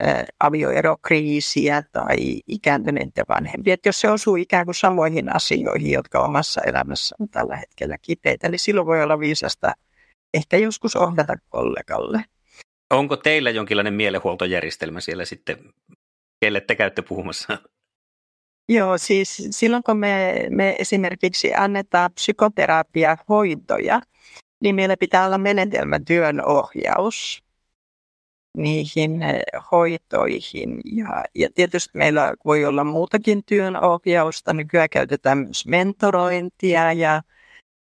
[0.00, 3.74] ää, avioerokriisiä tai ikääntyneiden vanhempia.
[3.74, 8.48] Että jos se osuu ikään kuin samoihin asioihin, jotka omassa elämässä on tällä hetkellä kipeitä,
[8.48, 9.74] niin silloin voi olla viisasta
[10.34, 12.24] ehkä joskus ohjata kollegalle.
[12.92, 15.56] Onko teillä jonkinlainen mielenhuoltojärjestelmä siellä sitten,
[16.40, 17.58] kelle te käytte puhumassa?
[18.68, 24.00] Joo, siis silloin kun me, me esimerkiksi annetaan psykoterapiahoitoja,
[24.62, 27.42] niin meillä pitää olla menetelmätyön ohjaus
[28.56, 30.80] niihin eh, hoitoihin.
[30.84, 34.52] Ja, ja tietysti meillä voi olla muutakin työnohjausta.
[34.52, 37.22] Nykyään käytetään myös mentorointia ja,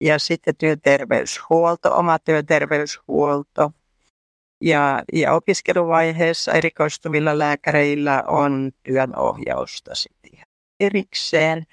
[0.01, 3.71] ja sitten työterveyshuolto, oma työterveyshuolto.
[4.65, 10.31] Ja, ja opiskeluvaiheessa erikoistuvilla lääkäreillä on työnohjausta sitten
[10.79, 11.63] erikseen.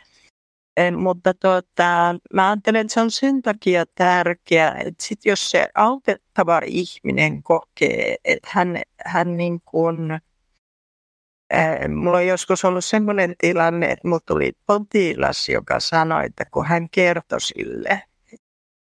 [0.97, 6.61] Mutta tota, mä ajattelen, että se on sen takia tärkeää, että sit jos se autettava
[6.67, 9.97] ihminen kokee, että hän, hän niin kuin,
[11.89, 16.91] Mulla on joskus ollut sellainen tilanne, että mulla tuli potilas, joka sanoi, että kun hän
[16.91, 18.03] kertoi sille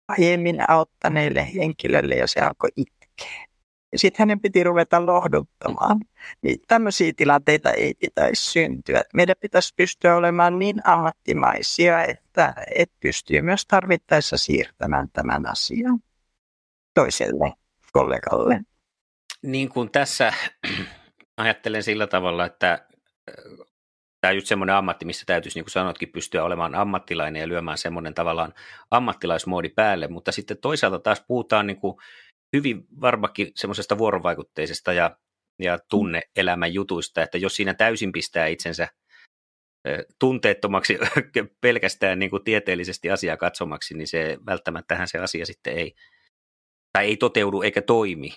[0.08, 3.51] aiemmin auttaneille henkilölle ja se alkoi itkeä.
[3.92, 6.00] Ja sitten hänen piti ruveta lohduttamaan.
[6.42, 9.02] Niin tämmöisiä tilanteita ei pitäisi syntyä.
[9.14, 15.98] Meidän pitäisi pystyä olemaan niin ammattimaisia, että, että pystyy myös tarvittaessa siirtämään tämän asian
[16.94, 17.52] toiselle
[17.92, 18.60] kollegalle.
[19.42, 20.32] Niin kuin tässä
[21.36, 23.66] ajattelen sillä tavalla, että äh,
[24.20, 27.78] tämä on just semmoinen ammatti, missä täytyisi, niin kuin sanotkin, pystyä olemaan ammattilainen ja lyömään
[27.78, 28.54] semmoinen tavallaan
[28.90, 31.96] ammattilaismoodi päälle, mutta sitten toisaalta taas puhutaan niin kuin
[32.52, 35.16] hyvin varmakin semmoisesta vuorovaikutteisesta ja,
[35.58, 38.88] ja tunneelämän jutuista, että jos siinä täysin pistää itsensä
[40.18, 40.98] tunteettomaksi
[41.60, 45.94] pelkästään niin kuin tieteellisesti asiaa katsomaksi, niin se välttämättähän se asia sitten ei,
[46.92, 48.36] tai ei toteudu eikä toimi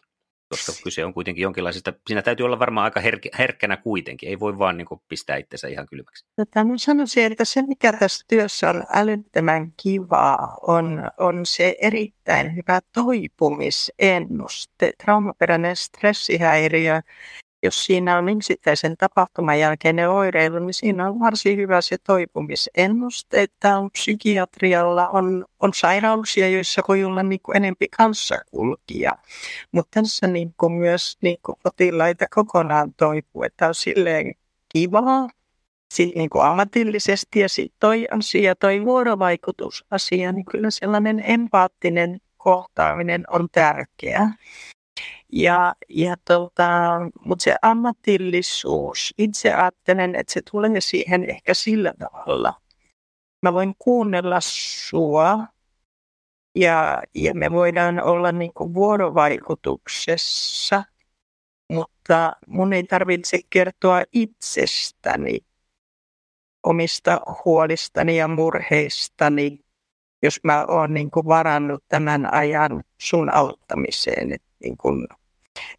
[0.50, 4.60] koska kyse on kuitenkin jonkinlaisesta, siinä täytyy olla varmaan aika herk, herkkänä kuitenkin, ei voi
[4.60, 6.26] vaan niin kuin pistää itsensä ihan kylmäksi.
[6.36, 12.56] Tätä mä sanoisin, että se mikä tässä työssä on älyttömän kivaa, on, on se erittäin
[12.56, 14.94] hyvä toipumisennuste.
[15.04, 17.02] Traumaperäinen stressihäiriö
[17.66, 23.42] jos siinä on yksittäisen tapahtuman jälkeinen oireilu, niin siinä on varsin hyvä se toipumisennuste.
[23.42, 29.12] Että on psykiatrialla on, on sairauksia, joissa voi olla niin kuin enempi kanssakulkija.
[29.72, 34.36] Mutta tässä niin kuin myös niin kuin potilaita kokonaan toipuu, että on silleen
[34.70, 35.28] kivaa
[36.16, 43.48] niin kuin ammatillisesti ja sitten toi asia, toi vuorovaikutusasia, niin kyllä sellainen empaattinen kohtaaminen on
[43.52, 44.34] tärkeää.
[45.32, 46.92] Ja, ja tota,
[47.26, 52.54] mutta se ammatillisuus, itse ajattelen, että se tulee siihen ehkä sillä tavalla.
[53.42, 55.48] Mä voin kuunnella sua
[56.56, 60.84] ja, ja me voidaan olla niin vuorovaikutuksessa,
[61.72, 65.40] mutta mun ei tarvitse kertoa itsestäni,
[66.64, 69.60] omista huolistani ja murheistani,
[70.24, 74.34] jos mä oon niin varannut tämän ajan sun auttamiseen.
[74.34, 75.08] Et niin kuin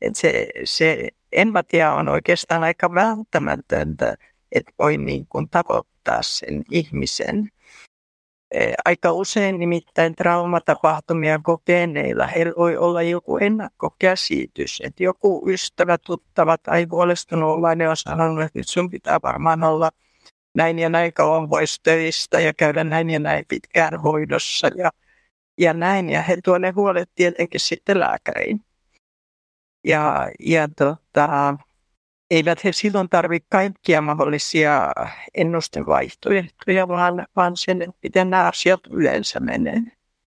[0.01, 4.17] et se, se empatia on oikeastaan aika välttämätöntä,
[4.53, 7.49] että voi niin kuin tavoittaa sen ihmisen.
[8.55, 16.59] E, aika usein nimittäin traumatapahtumia kokeneilla heillä voi olla joku ennakkokäsitys, että joku ystävä, tuttava
[16.59, 19.91] tai huolestunullainen on sanonut, että nyt sun pitää varmaan olla
[20.55, 24.91] näin ja näin kauan pois töistä ja käydä näin ja näin pitkään hoidossa ja,
[25.59, 26.11] ja näin.
[26.11, 28.65] Ja he tuo ne huolet tietenkin sitten lääkäriin.
[29.85, 31.57] Ja, ja tota,
[32.31, 34.93] eivät he silloin tarvitse kaikkia mahdollisia
[35.35, 39.83] ennustevaihtoehtoja, vaan, vaan sen, että miten nämä asiat yleensä menee.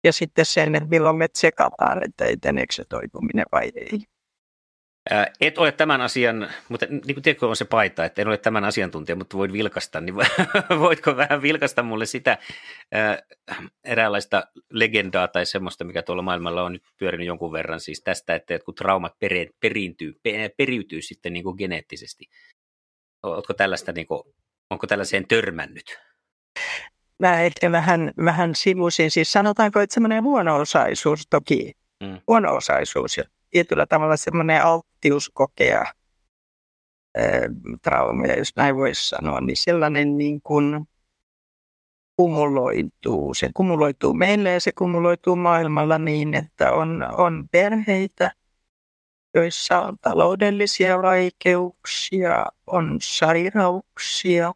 [0.05, 4.07] Ja sitten sen, että milloin me tsekataan, että eteneekö se toipuminen vai ei.
[5.41, 8.65] Et ole tämän asian, mutta niin kuin tiedätkö, on se paita, että en ole tämän
[8.65, 10.15] asiantuntija, mutta voin vilkasta, niin
[10.79, 12.39] voitko vähän vilkasta mulle sitä
[13.85, 18.59] eräänlaista legendaa tai semmoista, mikä tuolla maailmalla on nyt pyörinyt jonkun verran, siis tästä, että
[18.59, 20.21] kun traumat peri, periintyy,
[20.57, 22.25] periytyy sitten niin kuin geneettisesti.
[23.23, 24.23] Oletko tällaista, niin kuin,
[24.71, 25.99] onko tällaiseen törmännyt?
[27.19, 32.21] Mä ehkä vähän, vähän sivusin, siis sanotaanko, että semmoinen huono-osaisuus toki, mm.
[32.29, 33.17] huono-osaisuus,
[33.53, 35.85] tietyllä tavalla semmoinen alttius kokea
[37.83, 40.87] traumeja, jos näin voisi sanoa, niin sellainen niin kuin
[42.17, 43.35] kumuloituu.
[43.35, 48.33] Se kumuloituu meille ja se kumuloituu maailmalla niin, että on, on perheitä,
[49.35, 54.53] joissa on taloudellisia vaikeuksia, on sairauksia,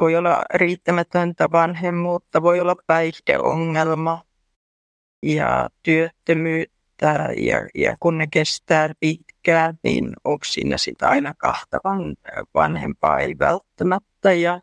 [0.00, 4.24] voi olla riittämätöntä vanhemmuutta, voi olla päihdeongelma
[5.22, 5.70] ja
[7.02, 12.16] työttömyyttä ja, ja kun ne kestää pitkään, niin onko siinä sitä aina kahta van,
[12.54, 14.32] vanhempaa, ei välttämättä.
[14.32, 14.60] Ja,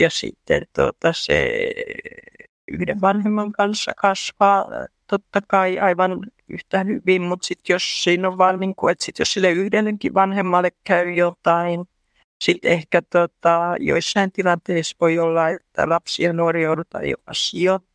[0.00, 1.50] ja sitten tuota, se
[2.72, 4.66] yhden vanhemman kanssa kasvaa
[5.06, 9.18] totta kai aivan yhtä hyvin, mutta sitten jos siinä on vaan niin kuin, että sit
[9.18, 11.84] jos sille yhdellekin vanhemmalle käy jotain,
[12.40, 17.89] sitten ehkä tota, joissain tilanteissa voi olla, että lapsi ja nuori joudutaan jopa sijoittamaan.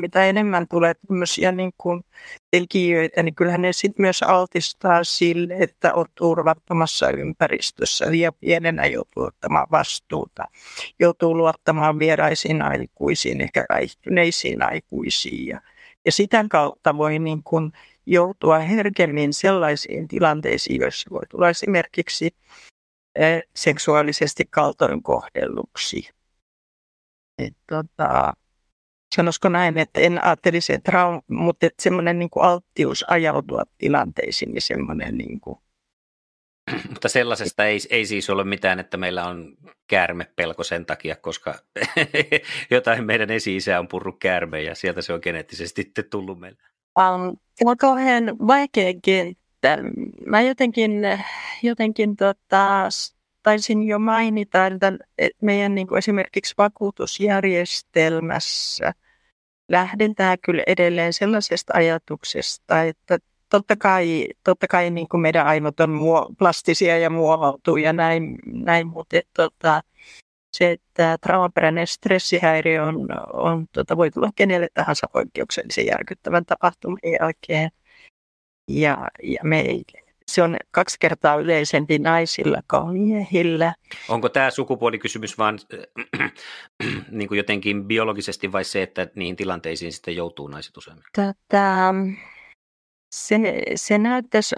[0.00, 2.04] Mitä enemmän tulee tämmöisiä niin kuin
[2.50, 8.04] tekijöitä, niin kyllähän ne sitten myös altistaa sille, että on turvattomassa ympäristössä.
[8.04, 10.44] Ja pienenä joutuu ottamaan vastuuta.
[10.98, 15.46] Joutuu luottamaan vieraisiin aikuisiin, ehkä väihtyneisiin aikuisiin.
[15.46, 15.60] Ja,
[16.04, 17.72] ja sitä kautta voi niin kuin
[18.06, 22.36] joutua herkemmin sellaisiin tilanteisiin, joissa voi tulla esimerkiksi
[23.54, 26.10] seksuaalisesti kaltoinkohdelluksi.
[27.38, 28.32] Et, tota,
[29.14, 34.62] sanoisiko näin, että en ajattelisi, että trauma, mutta että semmoinen niin alttius ajautua tilanteisiin, niin
[34.62, 35.58] semmoinen niin kuin
[36.90, 41.54] mutta sellaisesta ei, ei siis ole mitään, että meillä on käärmepelko sen takia, koska
[42.70, 46.58] jotain meidän esi-isä on purru käärme ja sieltä se on geneettisesti tullut meille.
[46.98, 49.78] Um, on kauhean vaikea kenttä.
[50.26, 50.90] Mä jotenkin,
[51.62, 52.88] jotenkin tota,
[53.46, 54.92] taisin jo mainita, että
[55.42, 58.92] meidän niin kuin esimerkiksi vakuutusjärjestelmässä
[59.68, 63.18] lähdetään kyllä edelleen sellaisesta ajatuksesta, että
[63.48, 68.38] totta kai, totta kai niin kuin meidän aivot on muo, plastisia ja muovautuu ja näin,
[68.46, 69.82] näin mutta tota,
[70.52, 77.70] se, että traumaperäinen stressihäiriö on, on tota, voi tulla kenelle tahansa poikkeuksellisen järkyttävän tapahtuman jälkeen.
[78.68, 83.74] Ja, ja meille se on kaksi kertaa yleisempi naisilla kuin miehillä.
[84.08, 85.58] Onko tämä sukupuolikysymys vaan
[87.10, 91.04] niin kuin jotenkin biologisesti vai se, että niihin tilanteisiin sitten joutuu naiset useammin?
[91.12, 91.94] Tätä,
[93.10, 94.54] se, se näyttäisi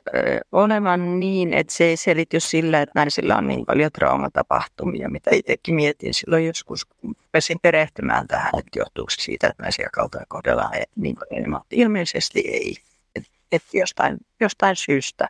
[0.53, 5.75] olevan niin, että se ei selity sillä, että naisilla on niin paljon traumatapahtumia, mitä itsekin
[5.75, 11.17] mietin silloin joskus, kun pesin perehtymään tähän, että johtuuko siitä, että naisia kautta kohdellaan niin
[11.17, 11.61] paljon enemmän.
[11.71, 12.77] Ilmeisesti ei,
[13.17, 15.29] että et jostain, jostain syystä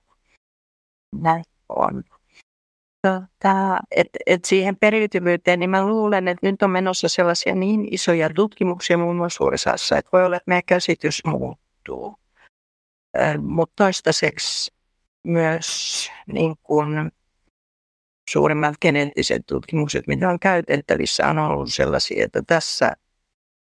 [1.15, 2.05] näin on.
[3.03, 8.31] Tota, et, et siihen periytyvyyteen, niin mä luulen, että nyt on menossa sellaisia niin isoja
[8.35, 12.17] tutkimuksia muun muassa USAssa, että voi olla, että meidän käsitys muuttuu.
[13.41, 14.73] Mutta toistaiseksi
[15.25, 17.13] myös niin kuin
[18.31, 22.93] suurimmat geneettiset tutkimukset, mitä on käytettävissä, on ollut sellaisia, että tässä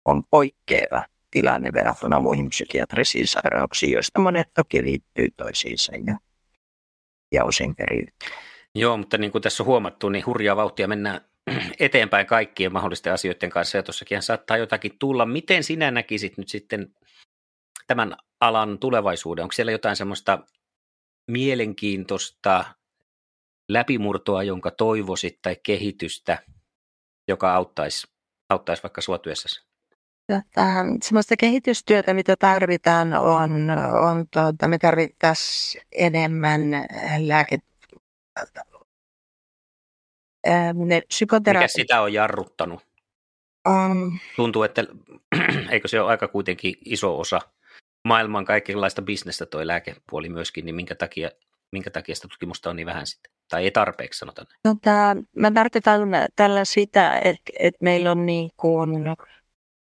[0.05, 6.17] on poikkeava tilanne verrattuna muihin psykiatrisiin sairauksiin, joista monet toki liittyy toisiinsa ja,
[7.31, 8.13] ja osin periytyy.
[8.75, 11.21] Joo, mutta niin kuin tässä on huomattu, niin hurjaa vauhtia mennään
[11.79, 15.25] eteenpäin kaikkien mahdollisten asioiden kanssa ja tuossakin saattaa jotakin tulla.
[15.25, 16.95] Miten sinä näkisit nyt sitten
[17.87, 19.43] tämän alan tulevaisuuden?
[19.43, 20.39] Onko siellä jotain semmoista
[21.31, 22.65] mielenkiintoista
[23.69, 26.43] läpimurtoa, jonka toivoisit tai kehitystä,
[27.27, 28.07] joka auttaisi,
[28.49, 29.66] auttaisi vaikka sua työssäsi?
[30.51, 33.69] Tähän, semmoista kehitystyötä, mitä tarvitaan, on,
[34.01, 36.61] on tuota, me tarvittaisiin enemmän
[37.19, 38.61] lääketutkimusta.
[40.73, 42.87] Ne psykoterapi- Mikä sitä on jarruttanut?
[43.69, 44.83] Um, Tuntuu, että
[45.71, 47.39] eikö se ole aika kuitenkin iso osa
[48.07, 51.31] maailman kaikenlaista bisnestä toi lääkepuoli myöskin, niin minkä takia,
[51.71, 53.31] minkä takia sitä tutkimusta on niin vähän sitten?
[53.49, 54.47] Tai ei tarpeeksi sanotaan.
[54.63, 59.15] No, tämä, mä tarkoitan tällä sitä, että, että meillä on niin kuin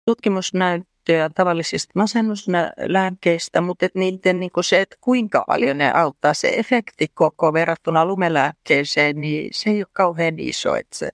[0.08, 6.48] tutkimusnäyttöä tavallisista masennuslääkkeistä, mutta että niiden niin kuin se, että kuinka paljon ne auttaa, se
[6.48, 10.74] efekti koko verrattuna lumelääkkeeseen, niin se ei ole kauhean iso.
[10.74, 11.10] Että se,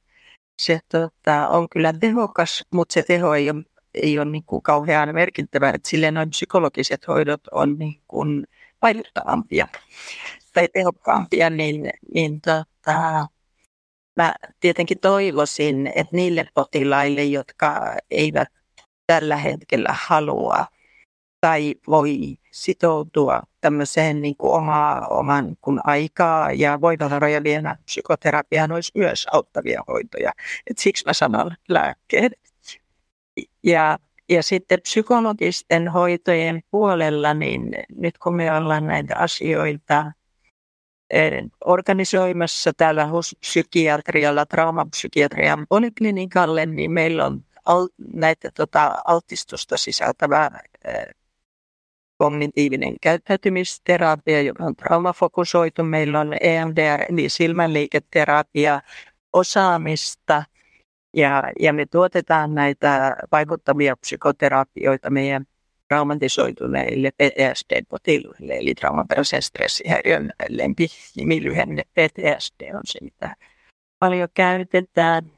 [0.63, 3.63] se tota, on kyllä tehokas, mutta se teho ei ole
[3.95, 8.47] ei ole niin kuin kauhean merkittävä, että silleen noin psykologiset hoidot on niin kuin
[8.83, 9.69] vaikuttavampia
[10.53, 13.27] tai tehokkaampia, niin, niin tota,
[14.17, 18.49] mä tietenkin toivoisin, että niille potilaille, jotka eivät
[19.07, 20.67] tällä hetkellä halua
[21.41, 28.93] tai voi sitoutua tämmöiseen niin kuin omaa, oman kuin aikaa ja voimavaroja lienä psykoterapiaan olisi
[28.95, 30.33] myös auttavia hoitoja.
[30.71, 32.33] Et siksi mä sanon lääkkeet.
[33.65, 33.99] Ja,
[34.29, 40.13] ja sitten psykologisten hoitojen puolella, niin nyt kun me ollaan näitä asioita
[41.11, 43.09] eh, organisoimassa täällä
[43.41, 51.07] psykiatrialla, traumapsykiatrian poliklinikalle, niin meillä on al, näitä tota, altistusta sisältävää eh,
[52.19, 55.83] kognitiivinen käyttäytymisterapia, joka on traumafokusoitu.
[55.83, 58.81] Meillä on EMDR, eli silmänliiketerapia,
[59.33, 60.45] osaamista
[61.17, 65.45] ja, ja me tuotetaan näitä vaikuttavia psykoterapioita meidän
[65.89, 70.87] traumatisoituneille PTSD-potilaille, eli traumaperäisen stressihäiriön lempi
[71.17, 73.37] nimilyhenne PTSD on se, mitä
[73.99, 75.31] paljon käytetään.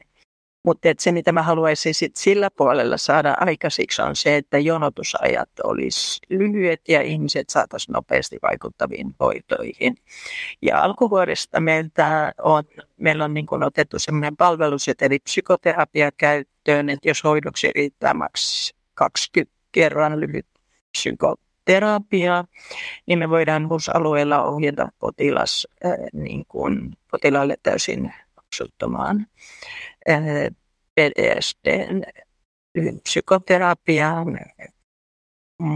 [0.67, 6.21] Mutta se, mitä mä haluaisin sit sillä puolella saada aikaisiksi, on se, että jonotusajat olisi
[6.31, 9.97] lyhyet ja ihmiset saataisiin nopeasti vaikuttaviin hoitoihin.
[10.63, 12.65] Ja alkuvuodesta meiltä on,
[12.97, 20.21] meillä on niin otettu sellainen palveluseteli psykoterapia käyttöön, että jos hoidoksi riittää maks 20 kerran
[20.21, 20.47] lyhyt
[20.93, 22.45] psykoterapia,
[23.07, 29.27] niin me voidaan HUS-alueella ohjata potilas, äh, niin kuin, potilaalle täysin maksuttomaan
[30.95, 31.67] PTSD
[33.03, 34.39] psykoterapiaan,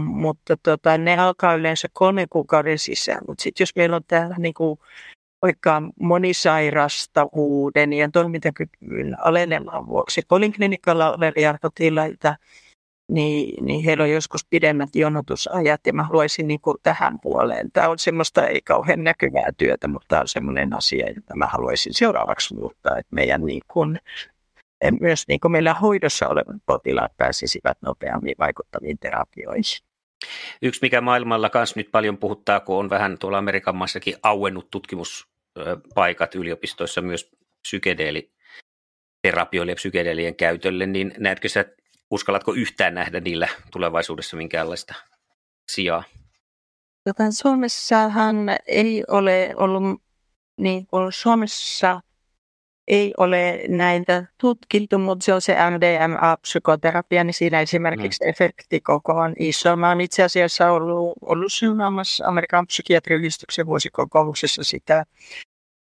[0.05, 3.21] mutta tota, ne alkaa yleensä kolmen kuukauden sisään.
[3.27, 4.79] Mutta sitten jos meillä on täällä niinku,
[5.41, 12.35] vaikka monisairastavuuden ja toimintakyvyn alenemaan vuoksi poliklinikalla olevia potilaita,
[13.11, 17.71] niin, niin heillä on joskus pidemmät jonotusajat ja mä haluaisin niin kuin tähän puoleen.
[17.71, 21.93] Tämä on semmoista ei kauhean näkyvää työtä, mutta tämä on semmoinen asia, jota mä haluaisin
[21.93, 23.99] seuraavaksi muuttaa, että meidän niin kuin,
[24.99, 29.63] myös niin kuin meillä hoidossa olevat potilaat pääsisivät nopeammin vaikuttaviin terapioihin.
[30.61, 36.35] Yksi, mikä maailmalla kanssa nyt paljon puhuttaa, kun on vähän tuolla Amerikan maissakin auennut tutkimuspaikat
[36.35, 37.31] yliopistoissa myös
[37.61, 41.65] psykedeeliterapioille ja psykedeelien käytölle, niin näetkö sä,
[42.11, 44.93] uskallatko yhtään nähdä niillä tulevaisuudessa minkäänlaista
[45.71, 46.03] sijaa?
[47.03, 48.35] Tota, Suomessahan
[48.67, 50.01] ei ole ollut,
[50.57, 52.01] niin kuin Suomessa
[52.87, 58.29] ei ole näitä tutkittu, mutta se on se MDMA-psykoterapia, niin siinä esimerkiksi mm.
[58.29, 59.75] efekti koko on iso.
[59.75, 65.05] Mä olen itse asiassa ollut, ollut seuraamassa Amerikan psykiatriyhdistyksen vuosikokouksessa sitä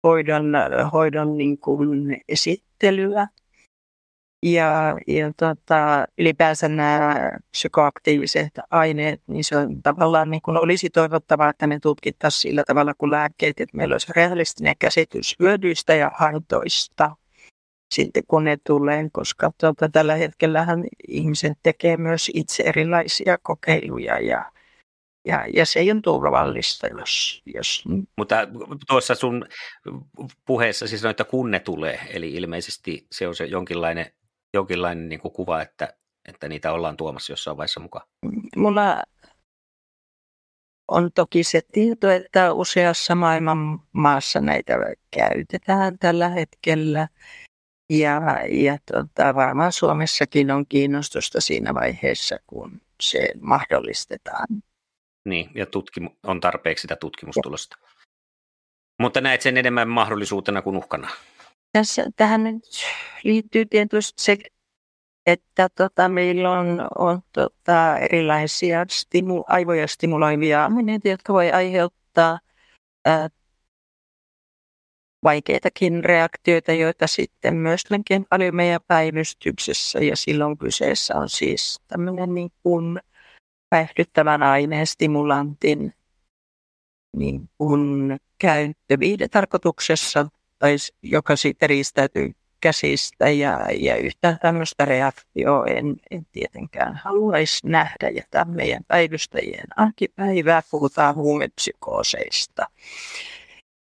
[0.02, 0.52] hoidon,
[0.92, 3.26] hoidon niin kuin esittelyä.
[4.42, 11.50] Ja, ja tota, ylipäänsä nämä psykoaktiiviset aineet, niin se on tavallaan niin kuin olisi toivottavaa,
[11.50, 17.16] että ne tutkittaisiin sillä tavalla kuin lääkkeet, että meillä olisi realistinen käsitys hyödyistä ja haitoista
[17.94, 20.66] sitten kun ne tulee, koska tuota, tällä hetkellä
[21.08, 24.52] ihmiset tekee myös itse erilaisia kokeiluja ja,
[25.24, 27.84] ja, ja se ei ole turvallista, jos, jos...
[28.16, 28.48] Mutta
[28.88, 29.46] tuossa sun
[30.44, 34.06] puheessa siis että kun ne tulee, eli ilmeisesti se on se jonkinlainen
[34.54, 35.94] jonkinlainen niin kuin kuva, että,
[36.28, 38.06] että niitä ollaan tuomassa jossain vaiheessa mukaan?
[38.56, 39.02] Mulla
[40.88, 44.74] on toki se tieto, että useassa maailman maassa näitä
[45.10, 47.08] käytetään tällä hetkellä.
[47.90, 48.20] Ja,
[48.50, 54.46] ja tota, varmaan Suomessakin on kiinnostusta siinä vaiheessa, kun se mahdollistetaan.
[55.28, 57.76] Niin, ja tutkimu- on tarpeeksi sitä tutkimustulosta.
[57.80, 57.88] Ja.
[59.00, 61.10] Mutta näet sen enemmän mahdollisuutena kuin uhkana?
[61.72, 62.40] Tässä, tähän
[63.24, 64.36] liittyy tietysti se,
[65.26, 72.38] että tota, meillä on, on tota, erilaisia stimu, aivoja stimuloivia aineita, jotka voi aiheuttaa
[73.04, 73.28] ää,
[75.24, 77.82] vaikeitakin reaktioita, joita sitten myös
[78.30, 79.98] paljon meidän päivystyksessä.
[79.98, 83.00] Ja silloin kyseessä on siis tämmöinen niin kuin
[83.70, 85.94] päihdyttävän aineen stimulantin
[87.16, 90.26] niin kuin käyttö viidetarkoituksessa
[90.60, 98.08] tai joka sitten riistäytyy käsistä ja, ja yhtään tämmöistä reaktioa en, en tietenkään haluaisi nähdä.
[98.08, 102.66] Ja tämä meidän päivystäjien arkipäivää puhutaan huumepsykooseista.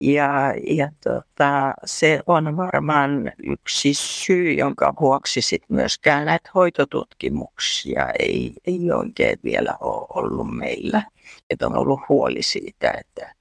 [0.00, 8.52] Ja, ja tota, se on varmaan yksi syy, jonka vuoksi sit myöskään näitä hoitotutkimuksia ei,
[8.66, 11.02] ei oikein vielä ole ollut meillä.
[11.50, 13.35] Että on ollut huoli siitä, että,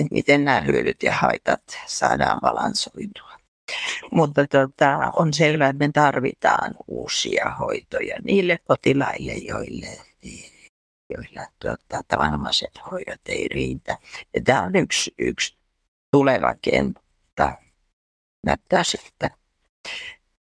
[0.00, 3.30] että miten nämä hyödyt ja haitat saadaan balansoitua.
[4.12, 9.86] Mutta tota, on selvää, että me tarvitaan uusia hoitoja niille potilaille, joille,
[11.14, 13.98] joilla tota, tavanomaiset hoidot ei riitä.
[14.34, 15.58] Ja tämä on yksi, yksi
[16.12, 17.58] tuleva kenttä.
[18.46, 19.30] Näyttää siltä.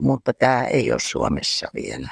[0.02, 2.10] Mutta tämä ei ole Suomessa vielä,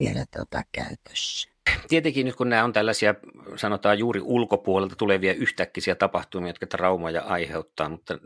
[0.00, 1.49] vielä tota käytössä.
[1.90, 3.14] Tietenkin nyt kun nämä on tällaisia,
[3.56, 8.18] sanotaan juuri ulkopuolelta tulevia yhtäkkisiä tapahtumia, jotka traumaja aiheuttaa, mutta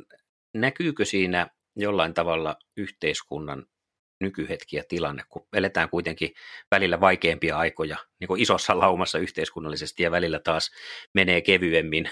[0.54, 1.46] näkyykö siinä
[1.76, 3.66] jollain tavalla yhteiskunnan
[4.20, 6.34] nykyhetki ja tilanne, kun eletään kuitenkin
[6.70, 10.70] välillä vaikeampia aikoja niin kuin isossa laumassa yhteiskunnallisesti ja välillä taas
[11.14, 12.10] menee kevyemmin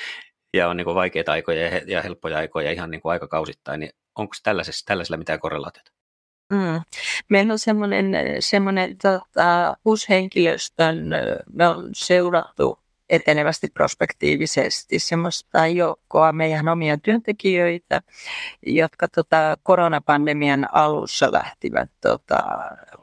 [0.56, 4.34] ja on niin kuin vaikeita aikoja ja helppoja aikoja ihan niin kuin aikakausittain, niin onko
[4.44, 5.93] tällaisella mitään korrelaatiota?
[6.52, 6.82] Mm.
[7.28, 11.10] Meillä on semmoinen, semmoinen tota, uushenkilöstön,
[11.52, 12.78] me on seurattu
[13.10, 18.02] etenevästi prospektiivisesti semmoista joukkoa meidän omia työntekijöitä,
[18.66, 22.42] jotka tota, koronapandemian alussa lähtivät tota,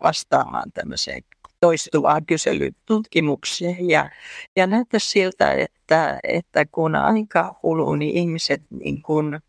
[0.03, 1.23] vastaamaan tämmöiseen
[1.59, 3.89] toistuvaan kyselytutkimukseen.
[3.89, 4.09] Ja,
[4.55, 9.39] ja näyttää siltä, että, että kun aika kuluu, niin ihmiset niin kun,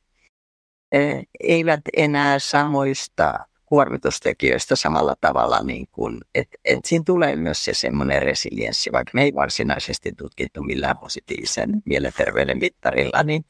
[1.40, 3.38] eivät enää samoista
[3.72, 9.22] kuormitustekijöistä samalla tavalla, niin kuin, että et siinä tulee myös se semmoinen resilienssi, vaikka me
[9.22, 13.44] ei varsinaisesti tutkittu millään positiivisen mielenterveyden mittarilla, niin,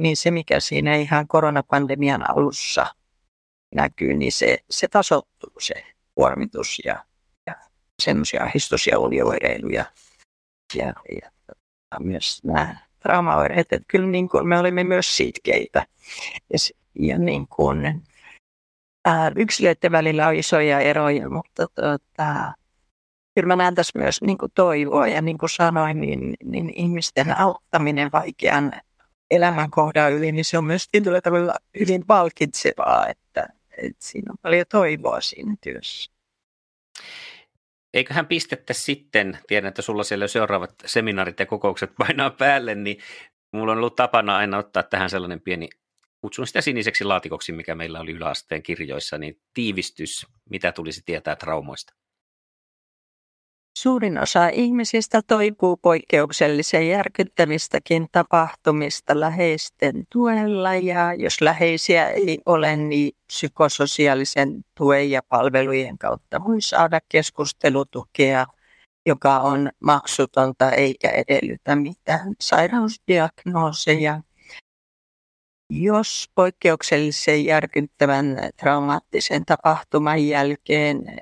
[0.00, 2.86] niin se mikä siinä ihan koronapandemian alussa
[3.74, 5.74] näkyy, niin se, se tasottuu se
[6.14, 7.04] kuormitus ja,
[7.46, 7.54] ja
[8.02, 8.50] semmoisia
[8.90, 9.84] ja olioireiluja
[10.74, 10.92] ja,
[11.22, 11.30] ja,
[11.92, 15.86] ja myös nämä traumaoireet, että kyllä niin kuin me olimme myös sitkeitä.
[16.52, 16.58] Ja,
[16.98, 18.02] ja niin kuin,
[19.04, 22.52] ää, yksilöiden välillä on isoja eroja, mutta tota,
[23.34, 27.38] kyllä mä näen tässä myös niin kuin toivoa ja niin kuin sanoin, niin, niin ihmisten
[27.38, 28.72] auttaminen vaikean
[29.30, 33.48] elämänkohdan yli, niin se on myös tietyllä tavalla hyvin palkitsevaa, että,
[33.78, 36.12] että siinä on paljon toivoa siinä työssä.
[37.94, 42.98] eiköhän pistettä sitten, tiedän, että sulla siellä seuraavat seminaarit ja kokoukset painaa päälle, niin
[43.52, 45.68] mulla on ollut tapana aina ottaa tähän sellainen pieni,
[46.22, 51.94] kutsun sitä siniseksi laatikoksi, mikä meillä oli yläasteen kirjoissa, niin tiivistys, mitä tulisi tietää traumoista.
[53.78, 63.12] Suurin osa ihmisistä toipuu poikkeuksellisen järkyttävistäkin tapahtumista läheisten tuella ja jos läheisiä ei ole, niin
[63.26, 68.46] psykososiaalisen tuen ja palvelujen kautta voi saada keskustelutukea,
[69.06, 74.20] joka on maksutonta eikä edellytä mitään sairausdiagnooseja.
[75.74, 81.18] Jos poikkeuksellisen järkyttävän traumaattisen tapahtuman jälkeen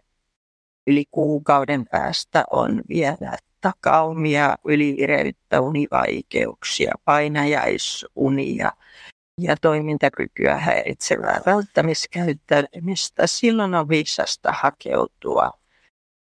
[0.86, 8.72] yli kuukauden päästä on vielä takaumia, ylivireyttä, univaikeuksia, painajaisunia
[9.40, 13.26] ja toimintakykyä häiritsevää välttämiskäyttäytymistä.
[13.26, 15.50] Silloin on viisasta hakeutua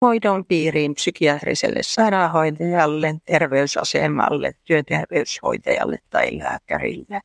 [0.01, 7.21] hoidon piiriin psykiatriselle sairaanhoitajalle, terveysasemalle, työterveyshoitajalle tai lääkärille.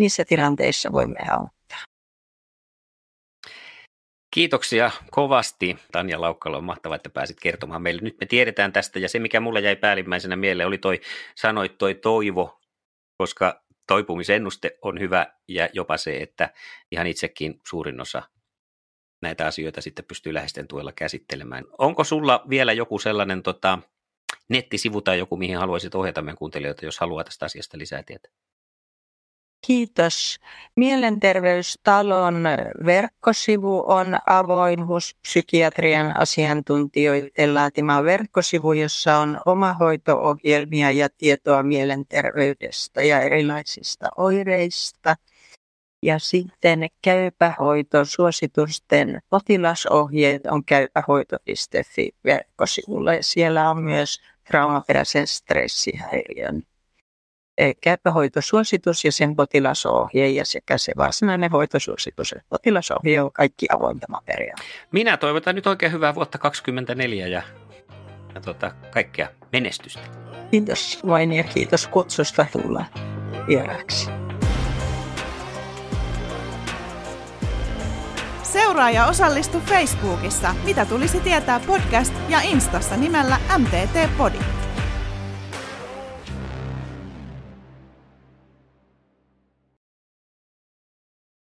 [0.00, 1.78] Niissä tilanteissa voimme auttaa.
[4.34, 8.02] Kiitoksia kovasti Tanja Laukkalo, on mahtavaa, että pääsit kertomaan meille.
[8.02, 11.00] Nyt me tiedetään tästä ja se mikä mulle jäi päällimmäisenä mieleen oli toi,
[11.34, 12.60] sanoit toi toivo,
[13.18, 16.50] koska toipumisennuste on hyvä ja jopa se, että
[16.90, 18.22] ihan itsekin suurin osa
[19.22, 21.64] näitä asioita sitten pystyy läheisten tuella käsittelemään.
[21.78, 23.78] Onko sulla vielä joku sellainen tota,
[24.48, 28.32] nettisivu tai joku, mihin haluaisit ohjata meidän kuuntelijoita, jos haluaa tästä asiasta lisää tietää?
[29.66, 30.38] Kiitos.
[30.76, 32.44] Mielenterveystalon
[32.86, 34.78] verkkosivu on avoin
[35.22, 45.16] psykiatrian asiantuntijoiden laatima verkkosivu, jossa on omahoito-ohjelmia ja tietoa mielenterveydestä ja erilaisista oireista.
[46.02, 56.62] Ja sitten käypähoitosuositusten potilasohjeet on käypähoito.fi verkkosivulla ja siellä on myös traumaperäisen stressihäiriön
[57.80, 64.54] käyppähoitosuositus ja sen potilasohje ja sekä se varsinainen hoitosuositus ja potilasohje on kaikki avointa materiaalia.
[64.92, 67.42] Minä toivotan nyt oikein hyvää vuotta 2024 ja,
[68.34, 70.02] ja tota, kaikkea menestystä.
[70.50, 72.84] Kiitos vain ja kiitos kutsusta tulla
[73.46, 74.10] vieraaksi.
[78.42, 84.59] Seuraa ja osallistu Facebookissa, mitä tulisi tietää podcast ja Instassa nimellä MTT Podi.